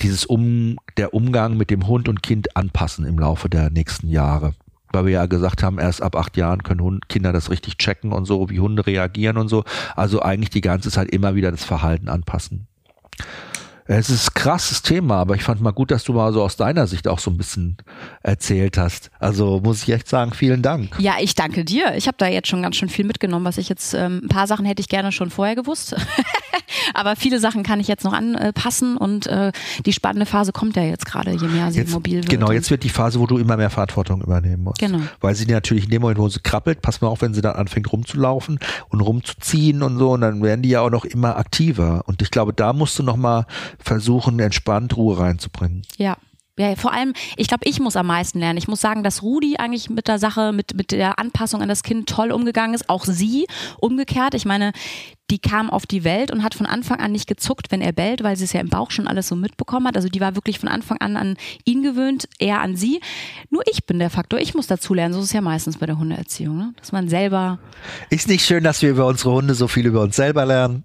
[0.00, 4.54] dieses um, der Umgang mit dem Hund und Kind anpassen im Laufe der nächsten Jahre.
[4.90, 8.12] Weil wir ja gesagt haben, erst ab acht Jahren können Hund, Kinder das richtig checken
[8.12, 9.64] und so, wie Hunde reagieren und so.
[9.96, 12.66] Also eigentlich die ganze Zeit immer wieder das Verhalten anpassen.
[13.90, 16.56] Es ist ein krasses Thema, aber ich fand mal gut, dass du mal so aus
[16.56, 17.78] deiner Sicht auch so ein bisschen
[18.22, 19.10] erzählt hast.
[19.18, 20.94] Also muss ich echt sagen, vielen Dank.
[20.98, 21.94] Ja, ich danke dir.
[21.96, 24.46] Ich habe da jetzt schon ganz schön viel mitgenommen, was ich jetzt, ähm, ein paar
[24.46, 25.96] Sachen hätte ich gerne schon vorher gewusst.
[26.94, 29.52] aber viele Sachen kann ich jetzt noch anpassen und äh,
[29.86, 32.28] die spannende Phase kommt ja jetzt gerade, je mehr sie jetzt, mobil wird.
[32.28, 34.80] Genau, jetzt wird die Phase, wo du immer mehr Verantwortung übernehmen musst.
[34.80, 35.00] Genau.
[35.20, 37.56] Weil sie natürlich in dem Moment, wo sie krabbelt, pass mal auf, wenn sie dann
[37.56, 38.58] anfängt rumzulaufen
[38.90, 42.02] und rumzuziehen und so, und dann werden die ja auch noch immer aktiver.
[42.06, 43.46] Und ich glaube, da musst du noch mal
[43.78, 45.82] versuchen, entspannt Ruhe reinzubringen.
[45.96, 46.16] Ja.
[46.58, 48.58] Ja, vor allem, ich glaube, ich muss am meisten lernen.
[48.58, 51.84] Ich muss sagen, dass Rudi eigentlich mit der Sache, mit, mit der Anpassung an das
[51.84, 52.90] Kind toll umgegangen ist.
[52.90, 53.46] Auch sie
[53.78, 54.34] umgekehrt.
[54.34, 54.72] Ich meine,
[55.30, 58.24] die kam auf die Welt und hat von Anfang an nicht gezuckt, wenn er bellt,
[58.24, 59.96] weil sie es ja im Bauch schon alles so mitbekommen hat.
[59.96, 63.00] Also die war wirklich von Anfang an an ihn gewöhnt, eher an sie.
[63.50, 64.40] Nur ich bin der Faktor.
[64.40, 65.14] Ich muss dazulernen.
[65.14, 66.74] So ist es ja meistens bei der Hundeerziehung, ne?
[66.76, 67.60] dass man selber.
[68.10, 70.84] Ist nicht schön, dass wir über unsere Hunde so viel über uns selber lernen?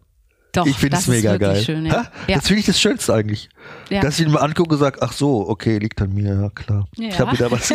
[0.54, 1.62] Doch, ich finde es mega geil.
[1.64, 2.06] Schön, ja.
[2.28, 2.36] Ja.
[2.36, 3.50] Das finde ich das Schönste eigentlich.
[3.90, 4.02] Ja.
[4.02, 6.88] Dass ich ihn mal angucke und sage, ach so, okay, liegt an mir, ja klar.
[6.96, 7.10] Ja.
[7.10, 7.74] Ich habe wieder was.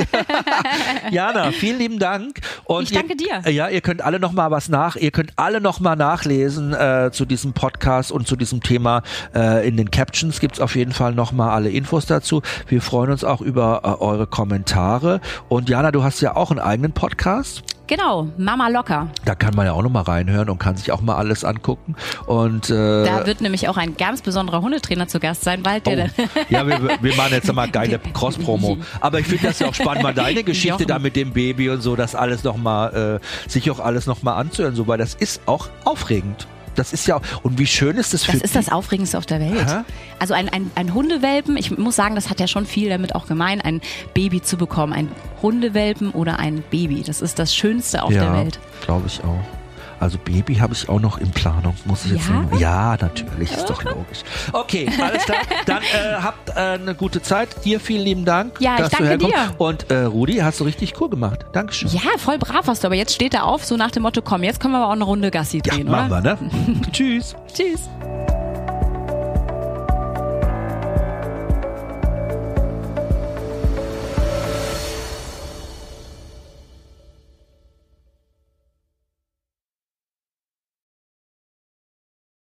[1.10, 2.40] Jana, vielen lieben Dank.
[2.64, 3.50] Und ich danke ihr, dir.
[3.50, 7.10] Ja, ihr könnt alle noch mal was nach, ihr könnt alle noch mal nachlesen äh,
[7.12, 9.02] zu diesem Podcast und zu diesem Thema.
[9.34, 12.42] Äh, in den Captions gibt's auf jeden Fall noch mal alle Infos dazu.
[12.68, 15.20] Wir freuen uns auch über äh, eure Kommentare.
[15.48, 17.64] Und Jana, du hast ja auch einen eigenen Podcast.
[17.88, 19.08] Genau, Mama Locker.
[19.24, 21.96] Da kann man ja auch noch mal reinhören und kann sich auch mal alles angucken.
[22.26, 26.10] Und äh, da wird nämlich auch ein ganz besonderer Hundetrainer zu Gast sein, weil der.
[26.18, 26.22] Oh.
[26.50, 28.76] ja, wir, wir machen jetzt mal geile Cross-Promo.
[29.00, 31.80] Aber ich finde das ja auch spannend, mal deine Geschichte da mit dem Baby und
[31.80, 35.14] so, das alles noch mal, äh, sich auch alles noch mal anzuhören, so, weil das
[35.14, 36.46] ist auch aufregend.
[36.78, 39.40] Das ist ja, und wie schön ist das für Das ist das Aufregendste auf der
[39.40, 39.68] Welt.
[39.68, 39.80] Hä?
[40.18, 43.26] Also ein, ein, ein Hundewelpen, ich muss sagen, das hat ja schon viel damit auch
[43.26, 43.80] gemein, ein
[44.14, 44.92] Baby zu bekommen.
[44.92, 45.08] Ein
[45.42, 47.02] Hundewelpen oder ein Baby.
[47.02, 48.60] Das ist das Schönste auf ja, der Welt.
[48.84, 49.57] Glaube ich auch.
[50.00, 52.34] Also Baby habe ich auch noch in Planung, muss ich jetzt ja?
[52.34, 52.58] sagen.
[52.58, 54.22] Ja, natürlich, ist doch logisch.
[54.52, 55.38] Okay, alles klar.
[55.66, 57.64] Dann äh, habt äh, eine gute Zeit.
[57.64, 58.60] Dir vielen lieben Dank.
[58.60, 59.34] Ja, ich danke dir.
[59.58, 61.46] Und äh, Rudi, hast du richtig cool gemacht.
[61.52, 61.90] Dankeschön.
[61.90, 62.88] Ja, voll brav hast du.
[62.88, 64.92] Aber jetzt steht er auf, so nach dem Motto, komm, jetzt können wir aber auch
[64.92, 66.38] eine Runde Gassi drehen, ja, machen oder?
[66.40, 66.80] wir, ne?
[66.92, 67.34] Tschüss.
[67.52, 67.88] Tschüss.